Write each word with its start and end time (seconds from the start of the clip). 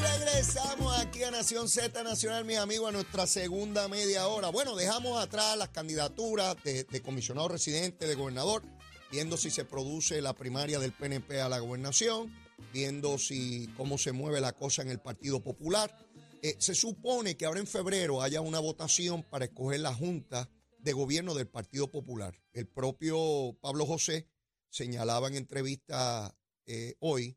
regresamos 0.00 0.98
aquí 0.98 1.22
a 1.22 1.30
Nación 1.30 1.68
Z 1.68 2.02
Nacional, 2.02 2.44
mis 2.44 2.58
amigos, 2.58 2.88
a 2.88 2.92
nuestra 2.92 3.26
segunda 3.26 3.88
media 3.88 4.28
hora. 4.28 4.48
Bueno, 4.48 4.76
dejamos 4.76 5.22
atrás 5.22 5.56
las 5.56 5.68
candidaturas 5.70 6.56
de, 6.62 6.84
de 6.84 7.02
comisionado 7.02 7.48
residente, 7.48 8.06
de 8.06 8.14
gobernador, 8.14 8.62
viendo 9.10 9.36
si 9.36 9.50
se 9.50 9.64
produce 9.64 10.20
la 10.22 10.34
primaria 10.34 10.78
del 10.78 10.92
PNP 10.92 11.40
a 11.40 11.48
la 11.48 11.58
gobernación, 11.58 12.32
viendo 12.72 13.18
si 13.18 13.68
cómo 13.76 13.98
se 13.98 14.12
mueve 14.12 14.40
la 14.40 14.52
cosa 14.52 14.82
en 14.82 14.88
el 14.88 15.00
Partido 15.00 15.40
Popular. 15.40 15.94
Eh, 16.42 16.56
se 16.58 16.74
supone 16.74 17.36
que 17.36 17.46
ahora 17.46 17.60
en 17.60 17.66
febrero 17.66 18.22
haya 18.22 18.40
una 18.40 18.60
votación 18.60 19.22
para 19.24 19.46
escoger 19.46 19.80
la 19.80 19.94
Junta 19.94 20.48
de 20.78 20.92
Gobierno 20.92 21.34
del 21.34 21.48
Partido 21.48 21.90
Popular. 21.90 22.34
El 22.52 22.68
propio 22.68 23.56
Pablo 23.60 23.86
José 23.86 24.28
señalaba 24.70 25.28
en 25.28 25.34
entrevista 25.34 26.36
eh, 26.66 26.94
hoy 27.00 27.36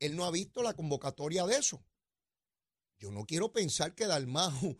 él 0.00 0.16
no 0.16 0.24
ha 0.24 0.30
visto 0.30 0.62
la 0.62 0.74
convocatoria 0.74 1.46
de 1.46 1.56
eso. 1.56 1.84
Yo 2.98 3.10
no 3.10 3.24
quiero 3.24 3.52
pensar 3.52 3.94
que 3.94 4.06
Dalmau, 4.06 4.78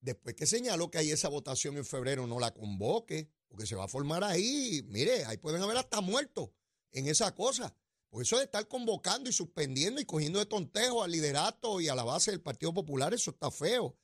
después 0.00 0.34
que 0.34 0.46
señaló 0.46 0.90
que 0.90 0.98
hay 0.98 1.10
esa 1.10 1.28
votación 1.28 1.76
en 1.76 1.84
febrero, 1.84 2.26
no 2.26 2.38
la 2.38 2.52
convoque, 2.52 3.30
porque 3.48 3.66
se 3.66 3.74
va 3.74 3.84
a 3.84 3.88
formar 3.88 4.24
ahí, 4.24 4.82
mire, 4.86 5.24
ahí 5.24 5.36
pueden 5.38 5.62
haber 5.62 5.76
hasta 5.76 6.00
muertos 6.00 6.50
en 6.92 7.06
esa 7.06 7.34
cosa. 7.34 7.76
Por 8.10 8.22
eso 8.22 8.38
de 8.38 8.44
estar 8.44 8.68
convocando 8.68 9.28
y 9.28 9.32
suspendiendo 9.32 10.00
y 10.00 10.04
cogiendo 10.04 10.38
de 10.38 10.46
tontejo 10.46 11.02
al 11.02 11.10
liderato 11.10 11.80
y 11.80 11.88
a 11.88 11.94
la 11.94 12.04
base 12.04 12.30
del 12.30 12.40
Partido 12.40 12.72
Popular, 12.72 13.12
eso 13.12 13.32
está 13.32 13.50
feo. 13.50 13.98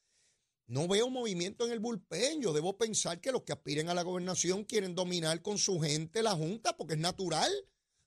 No 0.66 0.86
veo 0.86 1.10
movimiento 1.10 1.66
en 1.66 1.72
el 1.72 1.80
bullpen. 1.80 2.40
Yo 2.40 2.52
debo 2.52 2.78
pensar 2.78 3.20
que 3.20 3.32
los 3.32 3.42
que 3.42 3.52
aspiren 3.52 3.88
a 3.88 3.94
la 3.94 4.02
gobernación 4.02 4.64
quieren 4.64 4.94
dominar 4.94 5.42
con 5.42 5.58
su 5.58 5.80
gente 5.80 6.22
la 6.22 6.36
Junta, 6.36 6.76
porque 6.76 6.94
es 6.94 7.00
natural. 7.00 7.52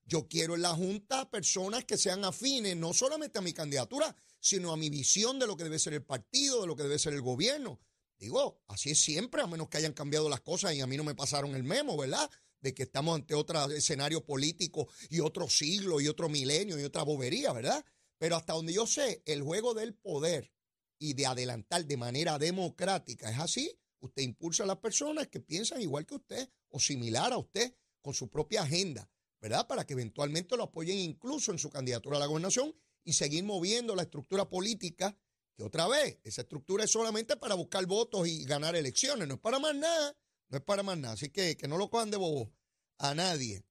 Yo 0.05 0.27
quiero 0.27 0.55
en 0.55 0.61
la 0.61 0.75
Junta 0.75 1.29
personas 1.29 1.85
que 1.85 1.97
sean 1.97 2.25
afines 2.25 2.75
no 2.75 2.93
solamente 2.93 3.39
a 3.39 3.41
mi 3.41 3.53
candidatura, 3.53 4.15
sino 4.39 4.71
a 4.71 4.77
mi 4.77 4.89
visión 4.89 5.39
de 5.39 5.47
lo 5.47 5.55
que 5.55 5.63
debe 5.63 5.79
ser 5.79 5.93
el 5.93 6.03
partido, 6.03 6.61
de 6.61 6.67
lo 6.67 6.75
que 6.75 6.83
debe 6.83 6.99
ser 6.99 7.13
el 7.13 7.21
gobierno. 7.21 7.79
Digo, 8.17 8.61
así 8.67 8.91
es 8.91 8.99
siempre, 8.99 9.41
a 9.41 9.47
menos 9.47 9.69
que 9.69 9.77
hayan 9.77 9.93
cambiado 9.93 10.29
las 10.29 10.41
cosas 10.41 10.73
y 10.73 10.81
a 10.81 10.87
mí 10.87 10.97
no 10.97 11.03
me 11.03 11.15
pasaron 11.15 11.55
el 11.55 11.63
memo, 11.63 11.97
¿verdad? 11.97 12.29
De 12.59 12.73
que 12.73 12.83
estamos 12.83 13.15
ante 13.15 13.33
otro 13.33 13.71
escenario 13.71 14.25
político 14.25 14.87
y 15.09 15.19
otro 15.19 15.49
siglo 15.49 15.99
y 15.99 16.07
otro 16.07 16.29
milenio 16.29 16.79
y 16.79 16.83
otra 16.83 17.03
bobería, 17.03 17.53
¿verdad? 17.53 17.83
Pero 18.17 18.35
hasta 18.35 18.53
donde 18.53 18.73
yo 18.73 18.87
sé, 18.87 19.21
el 19.25 19.41
juego 19.41 19.73
del 19.73 19.93
poder 19.95 20.53
y 20.99 21.13
de 21.13 21.25
adelantar 21.25 21.85
de 21.85 21.97
manera 21.97 22.37
democrática 22.39 23.29
es 23.29 23.39
así. 23.39 23.77
Usted 23.99 24.21
impulsa 24.21 24.63
a 24.63 24.67
las 24.67 24.77
personas 24.77 25.27
que 25.27 25.39
piensan 25.39 25.81
igual 25.81 26.05
que 26.05 26.15
usted 26.15 26.49
o 26.69 26.79
similar 26.79 27.33
a 27.33 27.37
usted 27.37 27.73
con 28.01 28.13
su 28.13 28.29
propia 28.29 28.63
agenda. 28.63 29.09
¿Verdad? 29.43 29.67
Para 29.67 29.85
que 29.85 29.91
eventualmente 29.91 30.55
lo 30.55 30.63
apoyen 30.63 30.97
incluso 30.97 31.51
en 31.51 31.59
su 31.59 31.69
candidatura 31.69 32.15
a 32.15 32.19
la 32.21 32.27
gobernación 32.27 32.73
y 33.03 33.11
seguir 33.11 33.43
moviendo 33.43 33.93
la 33.93 34.03
estructura 34.03 34.49
política, 34.49 35.17
que 35.57 35.63
otra 35.63 35.85
vez, 35.89 36.17
esa 36.23 36.43
estructura 36.43 36.85
es 36.85 36.91
solamente 36.91 37.35
para 37.35 37.53
buscar 37.55 37.85
votos 37.85 38.25
y 38.25 38.45
ganar 38.45 38.77
elecciones, 38.77 39.27
no 39.27 39.33
es 39.33 39.39
para 39.41 39.59
más 39.59 39.75
nada, 39.75 40.17
no 40.47 40.57
es 40.57 40.63
para 40.63 40.81
más 40.81 40.97
nada. 40.97 41.15
Así 41.15 41.27
que 41.27 41.57
que 41.57 41.67
no 41.67 41.77
lo 41.77 41.89
cojan 41.89 42.09
de 42.09 42.15
bobo 42.15 42.53
a 42.99 43.13
nadie. 43.13 43.65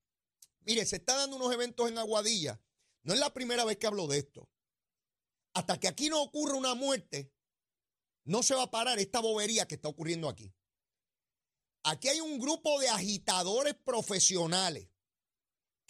Mire, 0.61 0.85
se 0.85 0.97
está 0.97 1.17
dando 1.17 1.37
unos 1.37 1.51
eventos 1.55 1.89
en 1.89 1.97
Aguadilla. 1.97 2.61
No 3.03 3.15
es 3.15 3.19
la 3.19 3.33
primera 3.33 3.65
vez 3.65 3.79
que 3.79 3.87
hablo 3.87 4.07
de 4.09 4.19
esto. 4.19 4.51
Hasta 5.55 5.81
que 5.81 5.89
aquí 5.89 6.11
no 6.11 6.23
ocurra 6.23 6.55
una 6.55 6.75
muerte, 6.75 7.33
no 8.25 8.43
se 8.43 8.55
va 8.55 8.65
a 8.65 8.71
parar 8.71 8.99
esta 8.99 9.21
bobería 9.21 9.67
que 9.67 9.77
está 9.77 9.89
ocurriendo 9.89 10.29
aquí. 10.29 10.53
Aquí 11.83 12.09
hay 12.09 12.21
un 12.21 12.39
grupo 12.39 12.79
de 12.79 12.91
agitadores 12.91 13.75
profesionales 13.75 14.92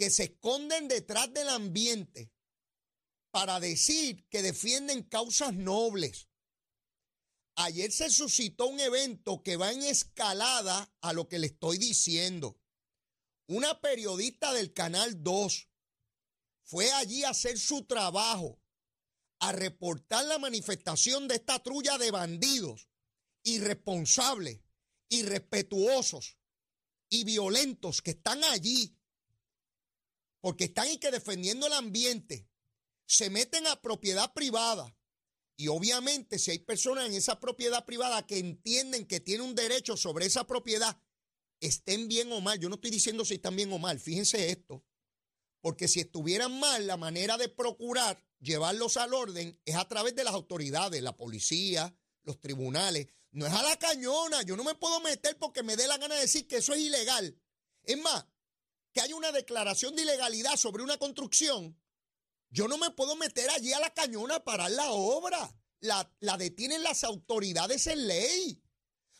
que 0.02 0.10
se 0.10 0.24
esconden 0.24 0.88
detrás 0.88 1.32
del 1.32 1.48
ambiente 1.48 2.32
para 3.30 3.60
decir 3.60 4.26
que 4.30 4.42
defienden 4.42 5.04
causas 5.04 5.54
nobles. 5.54 6.28
Ayer 7.54 7.92
se 7.92 8.10
suscitó 8.10 8.66
un 8.66 8.80
evento 8.80 9.44
que 9.44 9.56
va 9.56 9.70
en 9.70 9.84
escalada 9.84 10.92
a 11.02 11.12
lo 11.12 11.28
que 11.28 11.38
le 11.38 11.46
estoy 11.46 11.78
diciendo. 11.78 12.58
Una 13.46 13.80
periodista 13.80 14.52
del 14.52 14.72
Canal 14.72 15.22
2 15.22 15.68
fue 16.64 16.90
allí 16.90 17.22
a 17.22 17.30
hacer 17.30 17.56
su 17.56 17.84
trabajo, 17.84 18.60
a 19.38 19.52
reportar 19.52 20.24
la 20.24 20.40
manifestación 20.40 21.28
de 21.28 21.36
esta 21.36 21.62
trulla 21.62 21.96
de 21.96 22.10
bandidos 22.10 22.88
irresponsables, 23.44 24.64
irrespetuosos 25.10 26.38
y 27.08 27.22
violentos 27.22 28.02
que 28.02 28.10
están 28.10 28.42
allí 28.42 28.98
porque 30.42 30.64
están 30.64 30.90
y 30.90 30.98
que 30.98 31.10
defendiendo 31.10 31.68
el 31.68 31.72
ambiente, 31.72 32.48
se 33.06 33.30
meten 33.30 33.66
a 33.68 33.80
propiedad 33.80 34.34
privada. 34.34 34.94
Y 35.56 35.68
obviamente 35.68 36.38
si 36.38 36.50
hay 36.50 36.58
personas 36.58 37.06
en 37.06 37.14
esa 37.14 37.38
propiedad 37.38 37.86
privada 37.86 38.26
que 38.26 38.38
entienden 38.38 39.06
que 39.06 39.20
tienen 39.20 39.46
un 39.46 39.54
derecho 39.54 39.96
sobre 39.96 40.26
esa 40.26 40.46
propiedad, 40.46 41.00
estén 41.60 42.08
bien 42.08 42.32
o 42.32 42.40
mal. 42.40 42.58
Yo 42.58 42.68
no 42.68 42.74
estoy 42.74 42.90
diciendo 42.90 43.24
si 43.24 43.34
están 43.34 43.54
bien 43.54 43.72
o 43.72 43.78
mal, 43.78 44.00
fíjense 44.00 44.50
esto. 44.50 44.84
Porque 45.60 45.86
si 45.86 46.00
estuvieran 46.00 46.58
mal, 46.58 46.88
la 46.88 46.96
manera 46.96 47.38
de 47.38 47.48
procurar 47.48 48.20
llevarlos 48.40 48.96
al 48.96 49.14
orden 49.14 49.60
es 49.64 49.76
a 49.76 49.86
través 49.86 50.16
de 50.16 50.24
las 50.24 50.34
autoridades, 50.34 51.00
la 51.02 51.16
policía, 51.16 51.94
los 52.24 52.40
tribunales. 52.40 53.06
No 53.30 53.46
es 53.46 53.52
a 53.52 53.62
la 53.62 53.78
cañona. 53.78 54.42
Yo 54.42 54.56
no 54.56 54.64
me 54.64 54.74
puedo 54.74 55.00
meter 55.00 55.38
porque 55.38 55.62
me 55.62 55.76
dé 55.76 55.86
la 55.86 55.98
gana 55.98 56.16
de 56.16 56.22
decir 56.22 56.48
que 56.48 56.56
eso 56.56 56.74
es 56.74 56.80
ilegal. 56.80 57.40
Es 57.84 57.96
más, 58.02 58.26
que 58.92 59.00
hay 59.00 59.12
una 59.12 59.32
declaración 59.32 59.96
de 59.96 60.02
ilegalidad 60.02 60.56
sobre 60.56 60.82
una 60.82 60.98
construcción, 60.98 61.78
yo 62.50 62.68
no 62.68 62.78
me 62.78 62.90
puedo 62.90 63.16
meter 63.16 63.48
allí 63.50 63.72
a 63.72 63.80
la 63.80 63.94
cañona 63.94 64.36
a 64.36 64.44
parar 64.44 64.70
la 64.70 64.90
obra. 64.90 65.54
La, 65.80 66.08
la 66.20 66.36
detienen 66.36 66.82
las 66.82 67.02
autoridades 67.02 67.88
en 67.88 68.06
ley, 68.06 68.62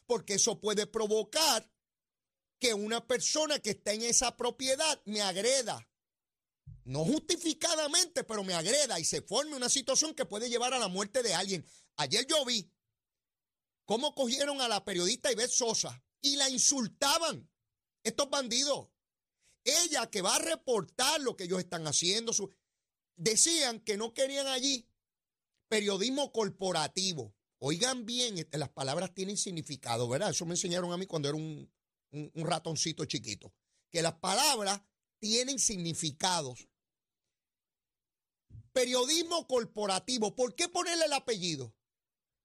porque 0.06 0.34
eso 0.34 0.60
puede 0.60 0.86
provocar 0.86 1.68
que 2.60 2.74
una 2.74 3.04
persona 3.04 3.58
que 3.58 3.70
está 3.70 3.92
en 3.92 4.02
esa 4.02 4.36
propiedad 4.36 5.02
me 5.04 5.20
agreda. 5.22 5.88
No 6.84 7.04
justificadamente, 7.04 8.22
pero 8.22 8.44
me 8.44 8.54
agreda 8.54 9.00
y 9.00 9.04
se 9.04 9.22
forme 9.22 9.56
una 9.56 9.68
situación 9.68 10.14
que 10.14 10.26
puede 10.26 10.48
llevar 10.48 10.74
a 10.74 10.78
la 10.78 10.88
muerte 10.88 11.22
de 11.22 11.34
alguien. 11.34 11.66
Ayer 11.96 12.26
yo 12.26 12.44
vi 12.44 12.70
cómo 13.84 14.14
cogieron 14.14 14.60
a 14.60 14.68
la 14.68 14.84
periodista 14.84 15.32
Ivette 15.32 15.50
Sosa 15.50 16.04
y 16.20 16.36
la 16.36 16.48
insultaban. 16.50 17.48
Estos 18.04 18.30
bandidos. 18.30 18.88
Ella 19.64 20.10
que 20.10 20.22
va 20.22 20.36
a 20.36 20.38
reportar 20.38 21.20
lo 21.20 21.36
que 21.36 21.44
ellos 21.44 21.60
están 21.60 21.86
haciendo. 21.86 22.32
decían 23.16 23.80
que 23.80 23.96
no 23.96 24.12
querían 24.12 24.46
allí 24.46 24.88
periodismo 25.68 26.32
corporativo. 26.32 27.34
Oigan 27.58 28.04
bien, 28.04 28.38
este, 28.38 28.58
las 28.58 28.70
palabras 28.70 29.14
tienen 29.14 29.36
significado, 29.36 30.08
¿verdad? 30.08 30.30
Eso 30.30 30.44
me 30.44 30.54
enseñaron 30.54 30.92
a 30.92 30.96
mí 30.96 31.06
cuando 31.06 31.28
era 31.28 31.36
un, 31.36 31.70
un 32.10 32.46
ratoncito 32.46 33.04
chiquito. 33.04 33.54
Que 33.90 34.02
las 34.02 34.14
palabras 34.14 34.82
tienen 35.18 35.58
significados. 35.58 36.68
Periodismo 38.72 39.46
corporativo. 39.46 40.34
¿Por 40.34 40.54
qué 40.54 40.68
ponerle 40.68 41.04
el 41.04 41.12
apellido? 41.12 41.74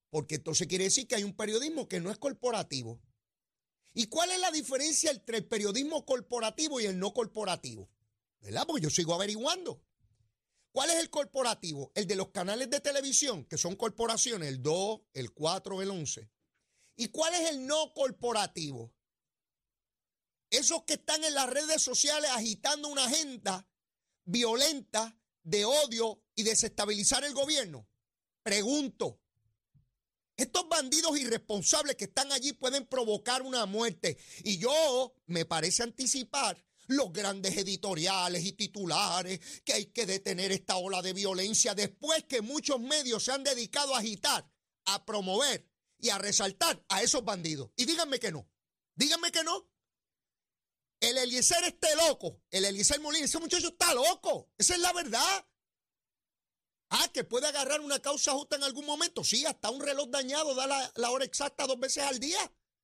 Porque 0.09 0.35
entonces 0.35 0.67
quiere 0.67 0.85
decir 0.85 1.07
que 1.07 1.15
hay 1.15 1.23
un 1.23 1.35
periodismo 1.35 1.87
que 1.87 1.99
no 1.99 2.11
es 2.11 2.17
corporativo. 2.17 3.01
¿Y 3.93 4.07
cuál 4.07 4.31
es 4.31 4.39
la 4.39 4.51
diferencia 4.51 5.11
entre 5.11 5.37
el 5.37 5.47
periodismo 5.47 6.05
corporativo 6.05 6.79
y 6.79 6.85
el 6.85 6.99
no 6.99 7.13
corporativo? 7.13 7.89
¿Verdad? 8.41 8.65
Porque 8.67 8.83
yo 8.83 8.89
sigo 8.89 9.13
averiguando. 9.13 9.83
¿Cuál 10.71 10.91
es 10.91 10.97
el 10.97 11.09
corporativo? 11.09 11.91
El 11.95 12.05
de 12.05 12.15
los 12.15 12.29
canales 12.29 12.69
de 12.69 12.79
televisión, 12.79 13.45
que 13.45 13.57
son 13.57 13.75
corporaciones, 13.75 14.49
el 14.49 14.61
2, 14.61 15.01
el 15.13 15.33
4, 15.33 15.81
el 15.81 15.89
11. 15.89 16.29
¿Y 16.97 17.07
cuál 17.07 17.33
es 17.33 17.49
el 17.49 17.65
no 17.65 17.93
corporativo? 17.93 18.93
Esos 20.49 20.83
que 20.83 20.93
están 20.93 21.23
en 21.23 21.33
las 21.33 21.49
redes 21.49 21.81
sociales 21.81 22.29
agitando 22.31 22.87
una 22.87 23.05
agenda 23.05 23.67
violenta 24.23 25.19
de 25.43 25.65
odio 25.65 26.21
y 26.35 26.43
desestabilizar 26.43 27.23
el 27.23 27.33
gobierno. 27.33 27.89
Pregunto, 28.43 29.19
estos 30.37 30.69
bandidos 30.69 31.19
irresponsables 31.19 31.95
que 31.95 32.05
están 32.05 32.31
allí 32.31 32.53
pueden 32.53 32.85
provocar 32.85 33.41
una 33.41 33.65
muerte. 33.65 34.17
Y 34.43 34.59
yo 34.59 35.15
me 35.25 35.45
parece 35.45 35.83
anticipar 35.83 36.63
los 36.87 37.11
grandes 37.11 37.57
editoriales 37.57 38.45
y 38.45 38.53
titulares 38.53 39.39
que 39.65 39.73
hay 39.73 39.85
que 39.87 40.05
detener 40.05 40.51
esta 40.51 40.77
ola 40.77 41.01
de 41.01 41.13
violencia 41.13 41.75
después 41.75 42.23
que 42.25 42.41
muchos 42.41 42.79
medios 42.79 43.23
se 43.23 43.31
han 43.31 43.43
dedicado 43.43 43.95
a 43.95 43.99
agitar, 43.99 44.49
a 44.85 45.05
promover 45.05 45.67
y 45.99 46.09
a 46.09 46.17
resaltar 46.17 46.83
a 46.87 47.01
esos 47.01 47.25
bandidos. 47.25 47.71
Y 47.75 47.85
díganme 47.85 48.19
que 48.19 48.31
no. 48.31 48.47
Díganme 48.95 49.31
que 49.31 49.43
no. 49.43 49.69
El 50.99 51.17
Eliezer 51.17 51.63
esté 51.63 51.95
loco. 51.95 52.41
El 52.49 52.65
Eliezer 52.65 52.99
Molina, 52.99 53.25
ese 53.25 53.39
muchacho 53.39 53.69
está 53.69 53.93
loco. 53.93 54.51
Esa 54.57 54.75
es 54.75 54.79
la 54.79 54.93
verdad. 54.93 55.45
Ah, 56.89 57.09
que 57.13 57.23
puede 57.23 57.47
agarrar 57.47 57.81
una 57.81 57.99
causa 57.99 58.31
justa 58.31 58.55
en 58.55 58.63
algún 58.63 58.85
momento. 58.85 59.23
Sí, 59.23 59.45
hasta 59.45 59.69
un 59.69 59.81
reloj 59.81 60.07
dañado 60.09 60.55
da 60.55 60.91
la, 60.95 61.11
hora 61.11 61.25
exacta 61.25 61.67
dos 61.67 61.79
veces 61.79 62.03
al 62.03 62.19
día. 62.19 62.39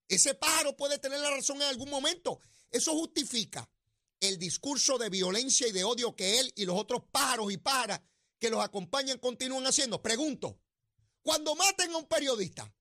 Ese 0.08 0.34
pájaro 0.34 0.76
puede 0.76 1.00
tener 1.00 1.20
la 1.20 1.30
razón 1.30 1.58
en 1.58 1.70
algún 1.70 1.90
momento. 1.90 2.40
Eso 2.70 2.92
justifica 2.94 3.70
el 4.20 4.38
discurso 4.38 4.98
de 4.98 5.10
violencia 5.10 5.68
y 5.68 5.72
de 5.72 5.84
odio 5.84 6.16
que 6.16 6.40
él 6.40 6.52
y 6.56 6.66
los 6.66 6.78
otros 6.78 7.04
pájaros 7.12 7.52
y 7.52 7.58
pájaras 7.58 8.02
que 8.40 8.50
los 8.50 8.62
acompañan 8.62 9.20
continúan 9.20 9.66
haciendo? 9.66 10.02
Pregunto, 10.02 10.60
cuando 11.22 11.56
maten 11.56 11.92
a 11.94 11.98
un 11.98 12.08
periodista, 12.08 12.76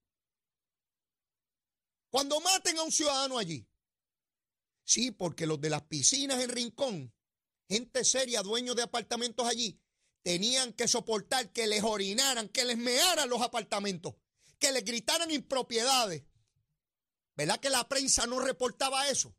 cuando 2.11 2.41
maten 2.41 2.79
a 2.79 2.83
un 2.83 2.91
ciudadano 2.91 3.39
allí, 3.39 3.69
sí, 4.83 5.13
porque 5.13 5.47
los 5.47 5.61
de 5.61 5.71
las 5.71 5.83
piscinas 5.83 6.41
en 6.43 6.51
Rincón, 6.51 7.15
gente 7.69 8.05
seria, 8.05 8.43
dueños 8.43 8.75
de 8.75 8.83
apartamentos 8.83 9.47
allí, 9.47 9.81
tenían 10.23 10.73
que 10.73 10.89
soportar 10.89 11.53
que 11.53 11.67
les 11.67 11.83
orinaran, 11.83 12.49
que 12.49 12.65
les 12.65 12.77
mearan 12.77 13.29
los 13.29 13.43
apartamentos, 13.43 14.15
que 14.59 14.73
les 14.73 14.85
gritaran 14.85 15.31
impropiedades. 15.31 16.23
¿Verdad 17.35 17.61
que 17.61 17.71
la 17.71 17.89
prensa 17.89 18.27
no 18.27 18.39
reportaba 18.39 19.09
eso? 19.09 19.35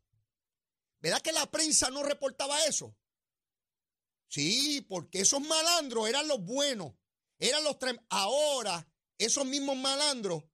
¿Verdad 1.00 1.22
que 1.22 1.32
la 1.32 1.50
prensa 1.50 1.90
no 1.90 2.02
reportaba 2.02 2.64
eso? 2.66 2.96
Sí, 4.28 4.84
porque 4.88 5.20
esos 5.20 5.40
malandros 5.40 6.08
eran 6.08 6.26
los 6.26 6.40
buenos, 6.44 6.94
eran 7.38 7.62
los 7.62 7.76
Ahora, 8.08 8.86
esos 9.18 9.46
mismos 9.46 9.76
malandros 9.76 10.44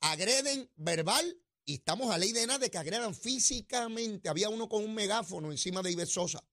agreden 0.00 0.70
verbal 0.76 1.40
y 1.64 1.74
estamos 1.74 2.12
a 2.12 2.18
ley 2.18 2.32
de 2.32 2.46
nada 2.46 2.58
de 2.58 2.70
que 2.70 2.78
agredan 2.78 3.14
físicamente. 3.14 4.28
Había 4.28 4.48
uno 4.48 4.68
con 4.68 4.84
un 4.84 4.94
megáfono 4.94 5.50
encima 5.50 5.82
de 5.82 5.92
Iber 5.92 6.08
Sosa. 6.08 6.44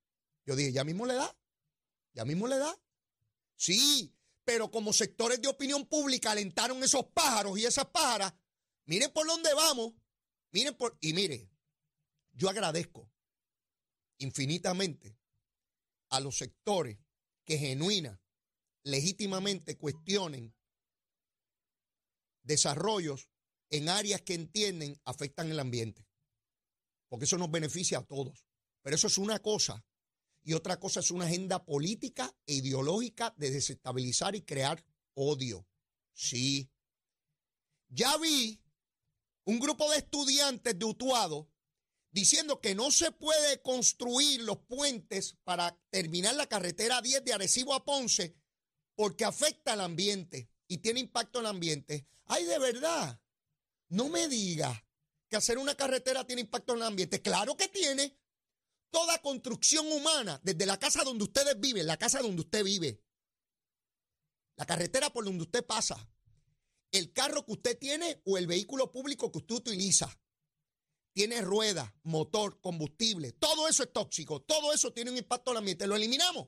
Yo 0.45 0.56
dije, 0.56 0.71
ya 0.71 0.83
mismo 0.83 1.06
le 1.06 1.16
da. 1.16 1.39
Ya 2.19 2.25
mismo 2.25 2.50
le 2.50 2.57
da. 2.57 2.77
Sí, 3.56 4.13
pero 4.44 4.69
como 4.69 4.92
sectores 4.92 5.42
de 5.42 5.48
opinión 5.48 5.86
pública 5.86 6.31
alentaron 6.31 6.83
esos 6.83 7.06
pájaros 7.13 7.57
y 7.57 7.66
esas 7.66 7.86
pájaras, 7.86 8.33
miren 8.83 9.13
por 9.13 9.25
dónde 9.25 9.54
vamos. 9.54 9.94
Miren 10.51 10.75
por. 10.75 10.98
Y 11.00 11.13
mire, 11.13 11.50
yo 12.33 12.50
agradezco 12.50 13.10
infinitamente 14.18 15.18
a 16.10 16.19
los 16.19 16.38
sectores 16.38 17.00
que 17.45 17.57
genuina, 17.57 18.21
legítimamente 18.83 19.77
cuestionen 19.77 20.54
desarrollos 22.44 23.30
en 23.69 23.88
áreas 23.88 24.24
que 24.24 24.33
entienden 24.33 25.00
afectan 25.06 25.50
el 25.51 25.60
ambiente. 25.62 26.06
Porque 27.07 27.24
eso 27.24 27.38
nos 27.38 27.50
beneficia 27.50 28.00
a 28.00 28.06
todos. 28.06 28.45
Pero 28.81 28.98
eso 28.98 29.07
es 29.07 29.18
una 29.18 29.39
cosa 29.39 29.86
y 30.44 30.54
otra 30.54 30.80
cosa 30.80 31.00
es 31.00 31.12
una 31.12 31.26
agenda 31.26 31.66
política 31.66 32.36
e 32.46 32.56
ideológica 32.56 33.34
de 33.38 33.52
desestabilizar 33.52 34.36
y 34.36 34.42
crear 34.42 34.84
odio. 35.14 35.68
Sí. 36.14 36.72
Ya 37.90 38.18
vi 38.18 38.62
un 39.46 39.60
grupo 39.60 39.90
de 39.92 39.98
estudiantes 39.98 40.78
de 40.78 40.86
Utuado 40.86 41.50
diciendo 42.12 42.60
que 42.60 42.76
no 42.76 42.92
se 42.92 43.12
puede 43.12 43.62
construir 43.62 44.42
los 44.42 44.58
puentes 44.60 45.38
para 45.44 45.80
terminar 45.90 46.36
la 46.36 46.48
carretera 46.48 47.02
10 47.02 47.24
de 47.24 47.34
Arecibo 47.34 47.74
a 47.74 47.86
Ponce 47.86 48.36
porque 48.96 49.26
afecta 49.26 49.74
al 49.74 49.82
ambiente 49.82 50.50
y 50.68 50.80
tiene 50.80 51.00
impacto 51.00 51.40
en 51.40 51.46
el 51.46 51.52
ambiente. 51.52 52.08
Ay, 52.26 52.46
de 52.46 52.60
verdad, 52.60 53.22
no 53.90 54.10
me 54.10 54.28
diga 54.28 54.86
que 55.30 55.38
hacer 55.38 55.58
una 55.58 55.76
carretera 55.76 56.26
tiene 56.26 56.42
impacto 56.42 56.74
en 56.74 56.80
el 56.80 56.88
ambiente. 56.88 57.22
Claro 57.22 57.56
que 57.56 57.68
tiene. 57.68 58.19
Toda 58.92 59.22
construcción 59.22 59.92
humana, 59.92 60.40
desde 60.44 60.66
la 60.66 60.78
casa 60.78 61.04
donde 61.04 61.24
ustedes 61.24 61.60
viven, 61.60 61.86
la 61.86 61.98
casa 61.98 62.22
donde 62.22 62.42
usted 62.42 62.64
vive, 62.64 63.04
la 64.56 64.66
carretera 64.66 65.12
por 65.12 65.26
donde 65.26 65.44
usted 65.44 65.66
pasa, 65.66 66.10
el 66.92 67.14
carro 67.14 67.46
que 67.46 67.54
usted 67.54 67.78
tiene 67.78 68.22
o 68.26 68.38
el 68.38 68.48
vehículo 68.48 68.92
público 68.92 69.32
que 69.32 69.38
usted 69.38 69.56
utiliza, 69.56 70.20
tiene 71.14 71.42
rueda, 71.42 71.96
motor, 72.04 72.60
combustible, 72.62 73.32
todo 73.34 73.68
eso 73.68 73.84
es 73.84 73.92
tóxico, 73.92 74.42
todo 74.42 74.74
eso 74.74 74.94
tiene 74.94 75.12
un 75.12 75.18
impacto 75.18 75.52
en 75.52 75.58
ambiente. 75.58 75.88
Lo 75.88 75.96
eliminamos. 75.96 76.48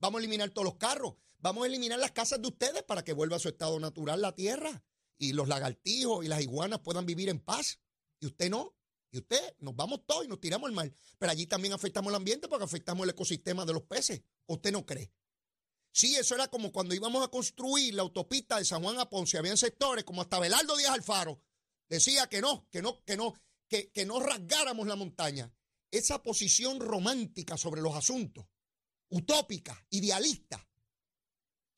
Vamos 0.00 0.18
a 0.18 0.22
eliminar 0.22 0.50
todos 0.50 0.64
los 0.64 0.76
carros, 0.76 1.14
vamos 1.38 1.64
a 1.64 1.66
eliminar 1.66 1.98
las 1.98 2.12
casas 2.12 2.40
de 2.40 2.48
ustedes 2.48 2.84
para 2.84 3.02
que 3.02 3.12
vuelva 3.12 3.36
a 3.36 3.40
su 3.40 3.48
estado 3.48 3.78
natural 3.80 4.20
la 4.20 4.34
tierra 4.34 4.84
y 5.18 5.32
los 5.32 5.48
lagartijos 5.48 6.24
y 6.24 6.28
las 6.28 6.40
iguanas 6.40 6.80
puedan 6.80 7.04
vivir 7.04 7.28
en 7.28 7.40
paz. 7.40 7.80
Y 8.20 8.26
usted 8.26 8.48
no. 8.48 8.77
Y 9.10 9.18
usted, 9.18 9.56
nos 9.60 9.74
vamos 9.74 10.02
todos 10.06 10.24
y 10.24 10.28
nos 10.28 10.40
tiramos 10.40 10.68
al 10.68 10.74
mar. 10.74 10.92
Pero 11.18 11.32
allí 11.32 11.46
también 11.46 11.72
afectamos 11.72 12.10
el 12.10 12.16
ambiente 12.16 12.48
porque 12.48 12.64
afectamos 12.64 13.04
el 13.04 13.10
ecosistema 13.10 13.64
de 13.64 13.72
los 13.72 13.82
peces. 13.82 14.22
¿Usted 14.46 14.72
no 14.72 14.84
cree? 14.84 15.12
Sí, 15.92 16.14
eso 16.16 16.34
era 16.34 16.48
como 16.48 16.70
cuando 16.70 16.94
íbamos 16.94 17.24
a 17.24 17.28
construir 17.28 17.94
la 17.94 18.02
autopista 18.02 18.58
de 18.58 18.64
San 18.64 18.82
Juan 18.82 18.98
a 18.98 19.08
Ponce. 19.08 19.38
Habían 19.38 19.56
sectores 19.56 20.04
como 20.04 20.22
hasta 20.22 20.38
Belardo 20.38 20.76
Díaz 20.76 20.92
Alfaro. 20.92 21.42
Decía 21.88 22.28
que 22.28 22.40
no, 22.40 22.68
que 22.70 22.82
no, 22.82 23.02
que 23.04 23.16
no, 23.16 23.34
que, 23.66 23.90
que 23.90 24.04
no 24.04 24.20
rasgáramos 24.20 24.86
la 24.86 24.96
montaña. 24.96 25.52
Esa 25.90 26.22
posición 26.22 26.80
romántica 26.80 27.56
sobre 27.56 27.80
los 27.80 27.94
asuntos, 27.94 28.46
utópica, 29.08 29.86
idealista. 29.88 30.68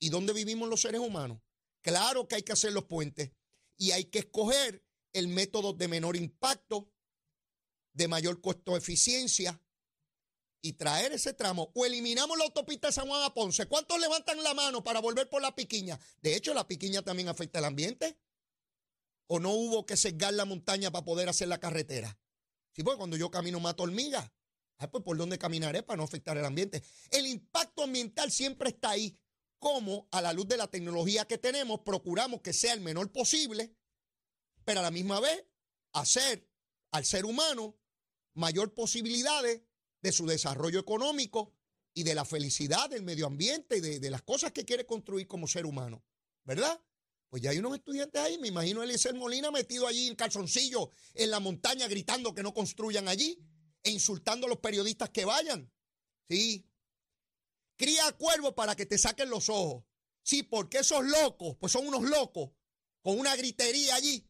¿Y 0.00 0.08
dónde 0.08 0.32
vivimos 0.32 0.68
los 0.68 0.80
seres 0.80 1.00
humanos? 1.00 1.40
Claro 1.80 2.26
que 2.26 2.34
hay 2.34 2.42
que 2.42 2.52
hacer 2.52 2.72
los 2.72 2.84
puentes 2.84 3.30
y 3.76 3.92
hay 3.92 4.06
que 4.06 4.20
escoger 4.20 4.84
el 5.12 5.28
método 5.28 5.72
de 5.72 5.88
menor 5.88 6.16
impacto, 6.16 6.92
de 7.92 8.08
mayor 8.08 8.40
costo 8.40 8.76
eficiencia 8.76 9.60
y 10.62 10.74
traer 10.74 11.12
ese 11.12 11.32
tramo 11.32 11.70
o 11.74 11.86
eliminamos 11.86 12.36
la 12.36 12.44
autopista 12.44 12.88
de 12.88 12.92
San 12.92 13.08
Juan 13.08 13.22
a 13.22 13.32
Ponce. 13.32 13.66
¿Cuántos 13.66 13.98
levantan 13.98 14.42
la 14.42 14.54
mano 14.54 14.84
para 14.84 15.00
volver 15.00 15.28
por 15.28 15.42
la 15.42 15.54
piquiña? 15.54 15.98
De 16.20 16.36
hecho, 16.36 16.54
la 16.54 16.66
piquiña 16.66 17.02
también 17.02 17.28
afecta 17.28 17.58
el 17.58 17.64
ambiente. 17.64 18.18
¿O 19.26 19.38
no 19.38 19.50
hubo 19.50 19.86
que 19.86 19.96
sesgar 19.96 20.34
la 20.34 20.44
montaña 20.44 20.90
para 20.90 21.04
poder 21.04 21.28
hacer 21.28 21.48
la 21.48 21.60
carretera? 21.60 22.18
Sí, 22.72 22.82
porque 22.82 22.98
cuando 22.98 23.16
yo 23.16 23.30
camino 23.30 23.60
mato 23.60 23.84
hormigas. 23.84 24.30
Ah, 24.78 24.90
pues 24.90 25.04
por 25.04 25.16
dónde 25.16 25.38
caminaré 25.38 25.82
para 25.82 25.98
no 25.98 26.04
afectar 26.04 26.36
el 26.36 26.44
ambiente. 26.44 26.82
El 27.10 27.26
impacto 27.26 27.82
ambiental 27.82 28.30
siempre 28.32 28.70
está 28.70 28.90
ahí. 28.90 29.18
Como 29.58 30.08
a 30.10 30.22
la 30.22 30.32
luz 30.32 30.48
de 30.48 30.56
la 30.56 30.68
tecnología 30.68 31.26
que 31.26 31.36
tenemos, 31.36 31.80
procuramos 31.80 32.40
que 32.40 32.54
sea 32.54 32.72
el 32.72 32.80
menor 32.80 33.12
posible, 33.12 33.76
pero 34.64 34.80
a 34.80 34.82
la 34.82 34.90
misma 34.90 35.20
vez 35.20 35.44
hacer 35.92 36.48
al 36.92 37.04
ser 37.04 37.26
humano 37.26 37.79
mayor 38.34 38.74
posibilidades 38.74 39.62
de 40.02 40.12
su 40.12 40.26
desarrollo 40.26 40.80
económico 40.80 41.54
y 41.94 42.04
de 42.04 42.14
la 42.14 42.24
felicidad 42.24 42.88
del 42.88 43.02
medio 43.02 43.26
ambiente 43.26 43.78
y 43.78 43.80
de, 43.80 44.10
las 44.10 44.22
cosas 44.22 44.52
que 44.52 44.64
quiere 44.64 44.86
construir 44.86 45.26
como 45.26 45.46
ser 45.46 45.66
humano, 45.66 46.04
¿verdad? 46.44 46.80
Pues 47.28 47.42
ya 47.42 47.50
hay 47.50 47.58
unos 47.58 47.74
estudiantes 47.74 48.20
ahí, 48.20 48.38
me 48.38 48.48
imagino 48.48 48.80
a 48.80 48.84
Eliezer 48.84 49.14
Molina 49.14 49.50
metido 49.50 49.86
allí 49.86 50.08
en 50.08 50.16
calzoncillo 50.16 50.90
en 51.14 51.30
la 51.30 51.40
montaña 51.40 51.86
gritando 51.88 52.34
que 52.34 52.42
no 52.42 52.54
construyan 52.54 53.08
allí 53.08 53.38
e 53.82 53.90
insultando 53.90 54.46
a 54.46 54.50
los 54.50 54.58
periodistas 54.58 55.10
que 55.10 55.24
vayan. 55.24 55.70
Sí. 56.28 56.66
Cría 57.76 58.12
cuervo 58.12 58.54
para 58.54 58.76
que 58.76 58.86
te 58.86 58.98
saquen 58.98 59.30
los 59.30 59.48
ojos. 59.48 59.84
Sí, 60.22 60.42
porque 60.42 60.78
esos 60.78 61.04
locos, 61.04 61.56
pues 61.58 61.72
son 61.72 61.86
unos 61.86 62.02
locos 62.02 62.50
con 63.00 63.18
una 63.18 63.34
gritería 63.36 63.94
allí, 63.94 64.28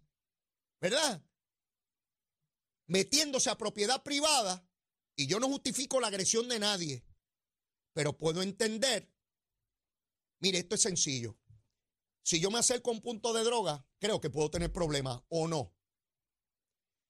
¿verdad? 0.81 1.23
Metiéndose 2.91 3.49
a 3.51 3.57
propiedad 3.57 4.03
privada, 4.03 4.69
y 5.15 5.29
yo 5.29 5.39
no 5.39 5.47
justifico 5.47 6.01
la 6.01 6.09
agresión 6.09 6.49
de 6.49 6.59
nadie, 6.59 7.07
pero 7.93 8.19
puedo 8.19 8.43
entender, 8.43 9.15
mire, 10.41 10.59
esto 10.59 10.75
es 10.75 10.83
sencillo. 10.83 11.39
Si 12.23 12.41
yo 12.41 12.51
me 12.51 12.59
acerco 12.59 12.91
a 12.91 12.95
un 12.95 13.01
punto 13.01 13.33
de 13.33 13.45
droga, 13.45 13.87
creo 14.01 14.21
que 14.21 14.29
puedo 14.29 14.51
tener 14.51 14.73
problemas 14.73 15.23
o 15.29 15.47
no. 15.47 15.73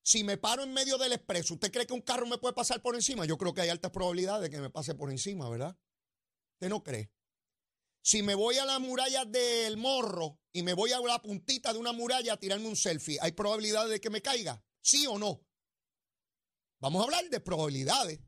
Si 0.02 0.22
me 0.22 0.37
paro 0.37 0.62
en 0.64 0.75
medio 0.75 0.99
del 0.99 1.12
expreso, 1.12 1.54
¿usted 1.54 1.72
cree 1.72 1.87
que 1.87 1.94
un 1.94 2.02
carro 2.02 2.26
me 2.26 2.38
puede 2.38 2.54
pasar 2.54 2.82
por 2.82 2.94
encima? 2.94 3.25
Yo 3.25 3.38
creo 3.38 3.54
que 3.54 3.62
hay 3.62 3.70
altas 3.70 3.90
probabilidades 3.90 4.42
de 4.42 4.50
que 4.50 4.60
me 4.60 4.70
pase 4.70 4.94
por 4.94 5.10
encima, 5.10 5.49
¿verdad? 5.49 5.78
¿Usted 6.56 6.68
no 6.68 6.82
cree? 6.82 7.10
Si 8.02 8.22
me 8.22 8.34
voy 8.34 8.58
a 8.58 8.66
la 8.66 8.78
muralla 8.78 9.25
del 9.25 9.78
morro 9.78 10.40
y 10.52 10.62
me 10.62 10.75
voy 10.75 10.92
a 10.92 11.00
la 11.00 11.22
puntita 11.22 11.72
de 11.72 11.78
una 11.78 11.92
muralla 11.92 12.34
a 12.34 12.38
tirarme 12.38 12.68
un 12.68 12.76
selfie, 12.76 13.18
¿hay 13.22 13.32
probabilidades 13.32 13.90
de 13.90 14.00
que 14.00 14.10
me 14.10 14.20
caiga? 14.20 14.62
¿Sí 14.82 15.06
o 15.06 15.18
no? 15.18 15.46
Vamos 16.80 17.00
a 17.00 17.04
hablar 17.04 17.28
de 17.28 17.40
probabilidades. 17.40 18.20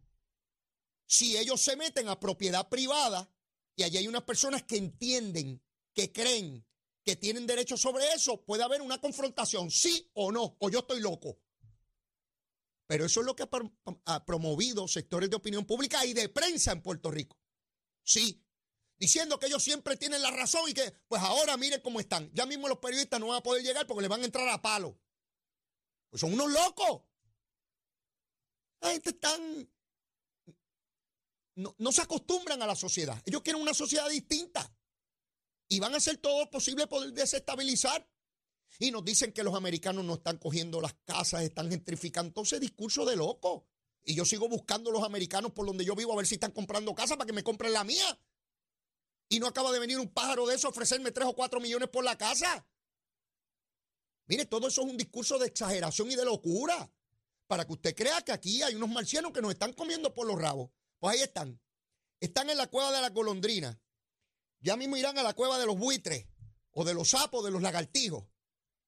Si 1.07 1.37
ellos 1.37 1.61
se 1.61 1.77
meten 1.77 2.09
a 2.09 2.21
propiedad 2.21 2.69
privada 2.69 3.31
y 3.75 3.83
allí 3.83 3.99
hay 3.99 4.09
unas 4.09 4.23
personas 4.23 4.63
que 4.63 4.77
entienden, 4.77 5.63
que 5.95 6.13
creen, 6.13 6.67
que 7.05 7.17
tienen 7.17 7.47
derecho 7.47 7.77
sobre 7.77 8.13
eso, 8.13 8.45
puede 8.45 8.63
haber 8.63 8.83
una 8.83 9.01
confrontación, 9.01 9.71
sí 9.71 10.11
o 10.15 10.31
no, 10.31 10.57
o 10.61 10.71
yo 10.71 10.81
estoy 10.81 11.01
loco. 11.01 11.39
Pero 12.87 13.07
eso 13.07 13.21
es 13.21 13.27
lo 13.27 13.35
que 13.35 13.49
ha 14.05 14.25
promovido 14.25 14.87
sectores 14.87 15.31
de 15.31 15.37
opinión 15.37 15.65
pública 15.65 16.05
y 16.05 16.13
de 16.13 16.29
prensa 16.29 16.73
en 16.73 16.83
Puerto 16.83 17.11
Rico. 17.11 17.39
Sí, 18.05 18.45
diciendo 18.99 19.39
que 19.39 19.47
ellos 19.47 19.63
siempre 19.63 19.97
tienen 19.97 20.21
la 20.21 20.31
razón 20.31 20.69
y 20.69 20.75
que, 20.75 20.93
pues 21.09 21.23
ahora 21.23 21.57
miren 21.57 21.81
cómo 21.81 22.01
están. 22.01 22.31
Ya 22.35 22.45
mismo 22.45 22.69
los 22.69 22.79
periodistas 22.79 23.19
no 23.19 23.29
van 23.29 23.39
a 23.39 23.43
poder 23.43 23.63
llegar 23.63 23.87
porque 23.87 24.03
les 24.03 24.11
van 24.11 24.23
a 24.23 24.27
entrar 24.27 24.47
a 24.49 24.61
palo. 24.61 24.99
Pues 26.11 26.21
son 26.21 26.35
unos 26.35 26.51
locos. 26.53 27.03
La 28.83 28.91
gente 28.91 29.11
están. 29.11 29.71
No, 31.55 31.93
se 31.93 32.03
acostumbran 32.03 32.61
a 32.63 32.67
la 32.67 32.75
sociedad. 32.75 33.23
Ellos 33.25 33.43
quieren 33.43 33.63
una 33.63 33.75
sociedad 33.75 34.09
distinta. 34.09 34.75
Y 35.69 35.81
van 35.81 35.95
a 35.95 35.99
hacer 35.99 36.19
todo 36.19 36.41
lo 36.41 36.51
posible 36.51 36.87
por 36.87 37.11
desestabilizar. 37.13 38.07
Y 38.79 38.91
nos 38.91 39.05
dicen 39.05 39.33
que 39.33 39.45
los 39.45 39.55
americanos 39.55 40.05
no 40.05 40.15
están 40.15 40.39
cogiendo 40.39 40.81
las 40.81 40.95
casas, 41.05 41.43
están 41.43 41.71
gentrificando. 41.71 42.29
Entonces, 42.29 42.61
discurso 42.61 43.05
de 43.07 43.17
loco. 43.17 43.69
Y 44.03 44.15
yo 44.15 44.25
sigo 44.25 44.49
buscando 44.49 44.91
a 44.91 44.93
los 44.93 45.05
americanos 45.05 45.53
por 45.53 45.65
donde 45.65 45.85
yo 45.85 45.95
vivo 45.95 46.13
a 46.13 46.17
ver 46.17 46.27
si 46.27 46.35
están 46.35 46.51
comprando 46.51 46.95
casas 46.95 47.17
para 47.17 47.27
que 47.27 47.33
me 47.33 47.45
compren 47.45 47.73
la 47.73 47.85
mía. 47.85 48.19
Y 49.29 49.39
no 49.39 49.47
acaba 49.47 49.71
de 49.71 49.79
venir 49.79 49.99
un 49.99 50.13
pájaro 50.13 50.47
de 50.47 50.57
eso 50.57 50.67
a 50.67 50.71
ofrecerme 50.71 51.13
tres 51.13 51.29
o 51.29 51.35
cuatro 51.35 51.61
millones 51.61 51.89
por 51.89 52.03
la 52.03 52.19
casa. 52.19 52.67
Mire, 54.27 54.45
todo 54.47 54.67
eso 54.67 54.83
es 54.83 54.89
un 54.89 54.97
discurso 54.97 55.39
de 55.39 55.47
exageración 55.47 56.11
y 56.11 56.17
de 56.17 56.25
locura. 56.25 56.91
Para 57.53 57.67
que 57.67 57.75
usted 57.75 57.95
crea 57.95 58.23
que 58.23 58.33
aquí 58.33 58.63
hay 58.63 58.77
unos 58.77 58.89
marcianos 58.89 59.31
que 59.31 59.43
nos 59.43 59.53
están 59.53 59.75
comiendo 59.75 60.15
por 60.15 60.27
los 60.27 60.41
rabos. 60.41 60.71
Pues 60.99 61.15
ahí 61.17 61.23
están. 61.23 61.61
Están 62.19 62.49
en 62.49 62.57
la 62.57 62.67
cueva 62.69 62.91
de 62.91 63.03
la 63.03 63.11
golondrina. 63.11 63.79
Ya 64.61 64.75
mismo 64.75 64.97
irán 64.97 65.19
a 65.19 65.23
la 65.23 65.35
cueva 65.35 65.59
de 65.59 65.67
los 65.67 65.77
buitres 65.77 66.29
o 66.71 66.83
de 66.83 66.95
los 66.95 67.11
sapos, 67.11 67.45
de 67.45 67.51
los 67.51 67.61
lagartijos. 67.61 68.25